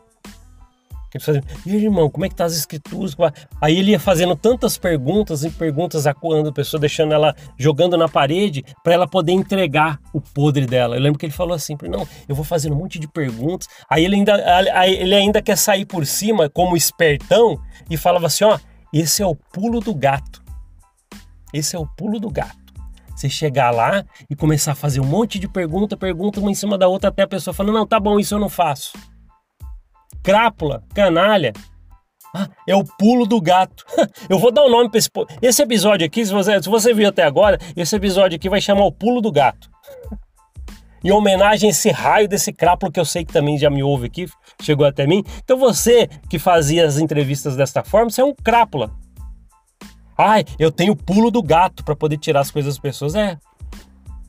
ele 1.16 1.24
fazia, 1.24 1.44
aí, 1.66 1.84
irmão, 1.84 2.10
como 2.10 2.24
é 2.24 2.28
que 2.28 2.34
tá 2.34 2.44
as 2.44 2.56
escrituras? 2.56 3.16
Aí 3.60 3.78
ele 3.78 3.92
ia 3.92 4.00
fazendo 4.00 4.36
tantas 4.36 4.76
perguntas 4.76 5.44
e 5.44 5.50
perguntas 5.50 6.06
acuando 6.06 6.50
a 6.50 6.52
pessoa, 6.52 6.80
deixando 6.80 7.12
ela 7.12 7.34
jogando 7.58 7.96
na 7.96 8.08
parede 8.08 8.64
para 8.84 8.94
ela 8.94 9.08
poder 9.08 9.32
entregar 9.32 9.98
o 10.12 10.20
podre 10.20 10.66
dela. 10.66 10.96
Eu 10.96 11.00
lembro 11.00 11.18
que 11.18 11.26
ele 11.26 11.32
falou 11.32 11.54
assim, 11.54 11.76
não, 11.88 12.06
eu 12.28 12.34
vou 12.34 12.44
fazendo 12.44 12.74
um 12.74 12.78
monte 12.78 12.98
de 12.98 13.08
perguntas. 13.08 13.68
Aí 13.88 14.04
ele 14.04 14.16
ainda, 14.16 14.84
ele 14.84 15.14
ainda 15.14 15.42
quer 15.42 15.56
sair 15.56 15.84
por 15.84 16.06
cima 16.06 16.48
como 16.48 16.76
espertão 16.76 17.58
e 17.90 17.96
falava 17.96 18.26
assim, 18.26 18.44
ó, 18.44 18.58
esse 18.92 19.22
é 19.22 19.26
o 19.26 19.34
pulo 19.34 19.80
do 19.80 19.94
gato. 19.94 20.45
Esse 21.56 21.76
é 21.76 21.78
o 21.78 21.86
pulo 21.86 22.20
do 22.20 22.30
gato. 22.30 22.56
Você 23.14 23.30
chegar 23.30 23.70
lá 23.70 24.04
e 24.28 24.36
começar 24.36 24.72
a 24.72 24.74
fazer 24.74 25.00
um 25.00 25.06
monte 25.06 25.38
de 25.38 25.48
pergunta, 25.48 25.96
pergunta 25.96 26.38
uma 26.38 26.50
em 26.50 26.54
cima 26.54 26.76
da 26.76 26.86
outra 26.86 27.08
até 27.08 27.22
a 27.22 27.28
pessoa 27.28 27.54
falando, 27.54 27.74
não, 27.74 27.86
tá 27.86 27.98
bom, 27.98 28.20
isso 28.20 28.34
eu 28.34 28.38
não 28.38 28.48
faço 28.48 28.92
crápula, 30.26 30.82
canalha. 30.92 31.52
Ah, 32.34 32.48
é 32.66 32.74
o 32.74 32.82
pulo 32.82 33.24
do 33.24 33.40
gato. 33.40 33.84
Eu 34.28 34.40
vou 34.40 34.50
dar 34.50 34.62
o 34.62 34.66
um 34.66 34.70
nome 34.70 34.90
para 34.90 34.98
esse. 34.98 35.08
Esse 35.40 35.62
episódio 35.62 36.04
aqui, 36.04 36.26
se 36.26 36.32
você, 36.32 36.60
se 36.60 36.68
você 36.68 36.92
viu 36.92 37.08
até 37.08 37.22
agora, 37.22 37.58
esse 37.76 37.94
episódio 37.94 38.34
aqui 38.34 38.48
vai 38.48 38.60
chamar 38.60 38.84
o 38.84 38.92
pulo 38.92 39.20
do 39.20 39.30
gato. 39.30 39.70
Em 41.04 41.12
homenagem 41.12 41.68
a 41.68 41.70
esse 41.70 41.90
raio 41.90 42.26
desse 42.26 42.52
crápulo 42.52 42.90
que 42.90 42.98
eu 42.98 43.04
sei 43.04 43.24
que 43.24 43.32
também 43.32 43.56
já 43.56 43.70
me 43.70 43.84
ouve 43.84 44.06
aqui, 44.06 44.26
chegou 44.60 44.84
até 44.84 45.06
mim. 45.06 45.22
Então 45.44 45.56
você 45.56 46.08
que 46.28 46.40
fazia 46.40 46.84
as 46.84 46.98
entrevistas 46.98 47.54
desta 47.54 47.84
forma, 47.84 48.10
você 48.10 48.20
é 48.20 48.24
um 48.24 48.34
crápula. 48.34 48.90
Ai, 50.16 50.44
eu 50.58 50.72
tenho 50.72 50.92
o 50.92 50.96
pulo 50.96 51.30
do 51.30 51.42
gato 51.42 51.84
para 51.84 51.94
poder 51.94 52.16
tirar 52.18 52.40
as 52.40 52.50
coisas 52.50 52.74
das 52.74 52.80
pessoas. 52.80 53.14
É. 53.14 53.38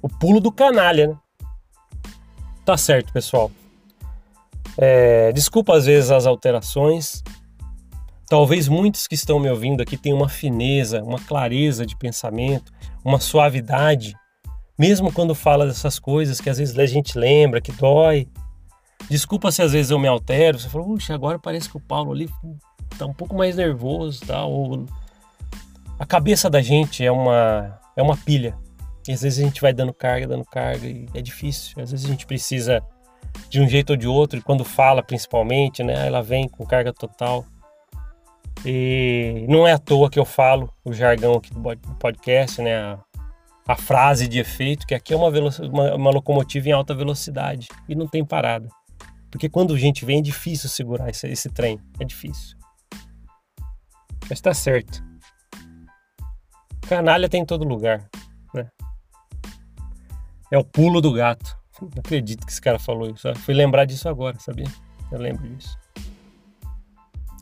O 0.01 0.09
pulo 0.09 0.39
do 0.39 0.51
canalha, 0.51 1.07
né? 1.07 1.17
Tá 2.65 2.75
certo, 2.75 3.13
pessoal. 3.13 3.49
É, 4.77 5.31
desculpa 5.31 5.75
às 5.75 5.85
vezes 5.85 6.11
as 6.11 6.25
alterações. 6.25 7.23
Talvez 8.29 8.67
muitos 8.67 9.07
que 9.07 9.15
estão 9.15 9.39
me 9.39 9.49
ouvindo 9.49 9.81
aqui 9.81 9.95
tenham 9.95 10.17
uma 10.17 10.27
fineza, 10.27 11.01
uma 11.01 11.19
clareza 11.19 11.85
de 11.85 11.95
pensamento, 11.95 12.73
uma 13.03 13.21
suavidade, 13.21 14.13
mesmo 14.77 15.11
quando 15.13 15.33
fala 15.33 15.65
dessas 15.65 15.97
coisas 15.97 16.41
que 16.41 16.49
às 16.49 16.57
vezes 16.57 16.77
a 16.77 16.85
gente 16.85 17.17
lembra, 17.17 17.61
que 17.61 17.71
dói. 17.71 18.27
Desculpa 19.09 19.49
se 19.49 19.61
às 19.61 19.71
vezes 19.71 19.91
eu 19.91 19.97
me 19.97 20.09
altero, 20.09 20.59
você 20.59 20.67
fala, 20.67 20.83
puxa, 20.83 21.13
agora 21.13 21.39
parece 21.39 21.69
que 21.69 21.77
o 21.77 21.79
Paulo 21.79 22.11
ali 22.11 22.29
tá 22.97 23.05
um 23.05 23.13
pouco 23.13 23.33
mais 23.33 23.55
nervoso, 23.55 24.25
tá? 24.25 24.43
Ou 24.43 24.85
a 25.99 26.05
cabeça 26.05 26.49
da 26.49 26.61
gente 26.61 27.03
é 27.03 27.11
uma 27.11 27.79
é 27.95 28.01
uma 28.01 28.15
pilha. 28.15 28.57
E 29.07 29.11
às 29.11 29.21
vezes 29.21 29.39
a 29.39 29.43
gente 29.43 29.61
vai 29.61 29.73
dando 29.73 29.93
carga, 29.93 30.27
dando 30.27 30.45
carga 30.45 30.85
e 30.85 31.07
é 31.13 31.21
difícil. 31.21 31.81
Às 31.81 31.91
vezes 31.91 32.05
a 32.05 32.09
gente 32.09 32.25
precisa 32.25 32.83
de 33.49 33.61
um 33.61 33.67
jeito 33.67 33.91
ou 33.91 33.97
de 33.97 34.07
outro, 34.07 34.37
e 34.39 34.41
quando 34.41 34.63
fala 34.63 35.01
principalmente, 35.01 35.83
né, 35.83 36.07
ela 36.07 36.21
vem 36.21 36.47
com 36.47 36.65
carga 36.65 36.93
total. 36.93 37.45
E 38.65 39.45
não 39.47 39.67
é 39.67 39.73
à 39.73 39.77
toa 39.77 40.09
que 40.09 40.19
eu 40.19 40.25
falo 40.25 40.73
o 40.83 40.91
jargão 40.91 41.35
aqui 41.35 41.51
do 41.53 41.95
podcast, 41.95 42.61
né, 42.61 42.75
a, 42.75 42.99
a 43.67 43.75
frase 43.75 44.27
de 44.27 44.39
efeito, 44.39 44.85
que 44.85 44.95
aqui 44.95 45.13
é 45.13 45.17
uma, 45.17 45.29
uma, 45.29 45.95
uma 45.95 46.11
locomotiva 46.11 46.69
em 46.69 46.71
alta 46.71 46.93
velocidade 46.93 47.67
e 47.87 47.95
não 47.95 48.07
tem 48.07 48.25
parada. 48.25 48.67
Porque 49.31 49.47
quando 49.47 49.73
a 49.73 49.77
gente 49.77 50.03
vem 50.03 50.19
é 50.19 50.21
difícil 50.21 50.69
segurar 50.69 51.09
esse, 51.09 51.27
esse 51.27 51.49
trem, 51.49 51.79
é 51.99 52.05
difícil. 52.05 52.57
Mas 54.29 54.41
tá 54.41 54.53
certo. 54.53 55.06
Canalha 56.87 57.27
tem 57.27 57.41
em 57.41 57.45
todo 57.45 57.67
lugar, 57.67 58.09
né? 58.53 58.69
É 60.51 60.57
o 60.57 60.63
pulo 60.63 61.01
do 61.01 61.11
gato. 61.11 61.57
Não 61.81 61.89
acredito 61.99 62.45
que 62.45 62.51
esse 62.51 62.61
cara 62.61 62.79
falou 62.79 63.09
isso. 63.09 63.33
Fui 63.35 63.53
lembrar 63.53 63.85
disso 63.85 64.07
agora, 64.07 64.39
sabia? 64.39 64.67
Eu 65.11 65.19
lembro 65.19 65.47
disso. 65.49 65.77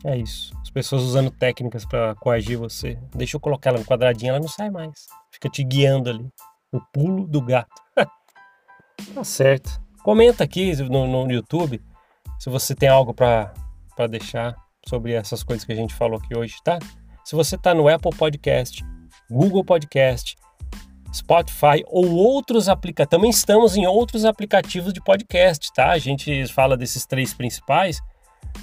É 0.04 0.16
isso. 0.16 0.52
As 0.60 0.70
pessoas 0.70 1.02
usando 1.02 1.30
técnicas 1.30 1.84
para 1.84 2.14
coagir 2.16 2.58
você. 2.58 2.98
Deixa 3.14 3.36
eu 3.36 3.40
colocar 3.40 3.70
ela 3.70 3.78
no 3.78 3.84
quadradinho, 3.84 4.30
ela 4.30 4.40
não 4.40 4.48
sai 4.48 4.70
mais. 4.70 5.06
Fica 5.30 5.48
te 5.48 5.62
guiando 5.62 6.10
ali. 6.10 6.28
O 6.72 6.80
pulo 6.92 7.26
do 7.26 7.40
gato. 7.40 7.82
tá 9.14 9.24
certo. 9.24 9.80
Comenta 10.02 10.44
aqui 10.44 10.74
no, 10.82 11.06
no 11.06 11.32
YouTube 11.32 11.82
se 12.38 12.50
você 12.50 12.74
tem 12.74 12.88
algo 12.88 13.14
para 13.14 13.52
deixar 14.10 14.56
sobre 14.86 15.12
essas 15.12 15.42
coisas 15.42 15.64
que 15.64 15.72
a 15.72 15.76
gente 15.76 15.94
falou 15.94 16.18
aqui 16.18 16.36
hoje, 16.36 16.56
tá? 16.62 16.78
Se 17.24 17.34
você 17.34 17.56
tá 17.56 17.74
no 17.74 17.88
Apple 17.88 18.14
Podcast, 18.16 18.84
Google 19.30 19.64
Podcast, 19.64 20.36
Spotify 21.12 21.82
ou 21.86 22.10
outros 22.10 22.68
aplicativos. 22.68 23.10
Também 23.10 23.30
estamos 23.30 23.76
em 23.76 23.86
outros 23.86 24.24
aplicativos 24.24 24.92
de 24.92 25.00
podcast, 25.00 25.72
tá? 25.72 25.90
A 25.90 25.98
gente 25.98 26.46
fala 26.48 26.76
desses 26.76 27.06
três 27.06 27.32
principais, 27.32 28.00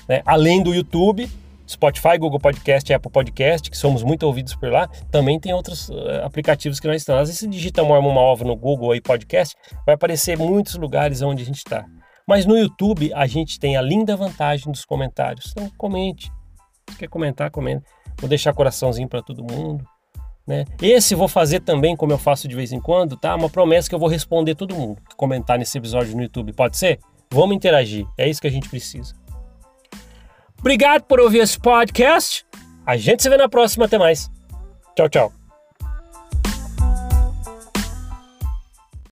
né? 0.07 0.21
além 0.25 0.61
do 0.61 0.73
YouTube, 0.73 1.29
Spotify, 1.67 2.17
Google 2.19 2.39
Podcast 2.39 2.93
Apple 2.93 3.11
Podcast, 3.11 3.69
que 3.69 3.77
somos 3.77 4.03
muito 4.03 4.23
ouvidos 4.23 4.55
por 4.55 4.69
lá, 4.69 4.87
também 5.09 5.39
tem 5.39 5.53
outros 5.53 5.89
uh, 5.89 6.23
aplicativos 6.23 6.79
que 6.79 6.87
nós 6.87 7.01
estamos. 7.01 7.21
Às 7.21 7.27
vezes, 7.29 7.39
se 7.39 7.47
digita 7.47 7.83
Mormon 7.83 8.13
Malva 8.13 8.45
no 8.45 8.55
Google 8.55 8.91
aí 8.91 9.01
podcast, 9.01 9.55
vai 9.85 9.95
aparecer 9.95 10.37
muitos 10.37 10.75
lugares 10.75 11.21
onde 11.21 11.41
a 11.41 11.45
gente 11.45 11.57
está. 11.57 11.85
Mas 12.27 12.45
no 12.45 12.57
YouTube 12.57 13.11
a 13.13 13.25
gente 13.27 13.59
tem 13.59 13.75
a 13.75 13.81
linda 13.81 14.15
vantagem 14.15 14.71
dos 14.71 14.85
comentários. 14.85 15.51
Então 15.51 15.69
comente. 15.77 16.31
Se 16.89 16.97
quer 16.97 17.07
comentar, 17.07 17.49
comenta. 17.51 17.83
Vou 18.19 18.29
deixar 18.29 18.53
coraçãozinho 18.53 19.07
para 19.07 19.21
todo 19.21 19.43
mundo. 19.43 19.85
Né? 20.45 20.65
Esse 20.81 21.15
vou 21.15 21.27
fazer 21.27 21.61
também, 21.61 21.95
como 21.95 22.11
eu 22.11 22.17
faço 22.17 22.47
de 22.47 22.55
vez 22.55 22.73
em 22.73 22.79
quando, 22.79 23.15
tá? 23.15 23.33
Uma 23.35 23.49
promessa 23.49 23.87
que 23.87 23.95
eu 23.95 23.99
vou 23.99 24.09
responder 24.09 24.55
todo 24.55 24.75
mundo 24.75 25.01
que 25.09 25.15
comentar 25.15 25.57
nesse 25.57 25.77
episódio 25.77 26.15
no 26.15 26.21
YouTube. 26.21 26.51
Pode 26.53 26.77
ser? 26.77 26.99
Vamos 27.31 27.55
interagir. 27.55 28.05
É 28.17 28.29
isso 28.29 28.41
que 28.41 28.47
a 28.47 28.51
gente 28.51 28.69
precisa. 28.69 29.15
Obrigado 30.59 31.03
por 31.03 31.19
ouvir 31.19 31.39
esse 31.39 31.59
podcast. 31.59 32.45
A 32.85 32.97
gente 32.97 33.23
se 33.23 33.29
vê 33.29 33.37
na 33.37 33.49
próxima. 33.49 33.85
Até 33.85 33.97
mais. 33.97 34.29
Tchau, 34.95 35.09
tchau. 35.09 35.42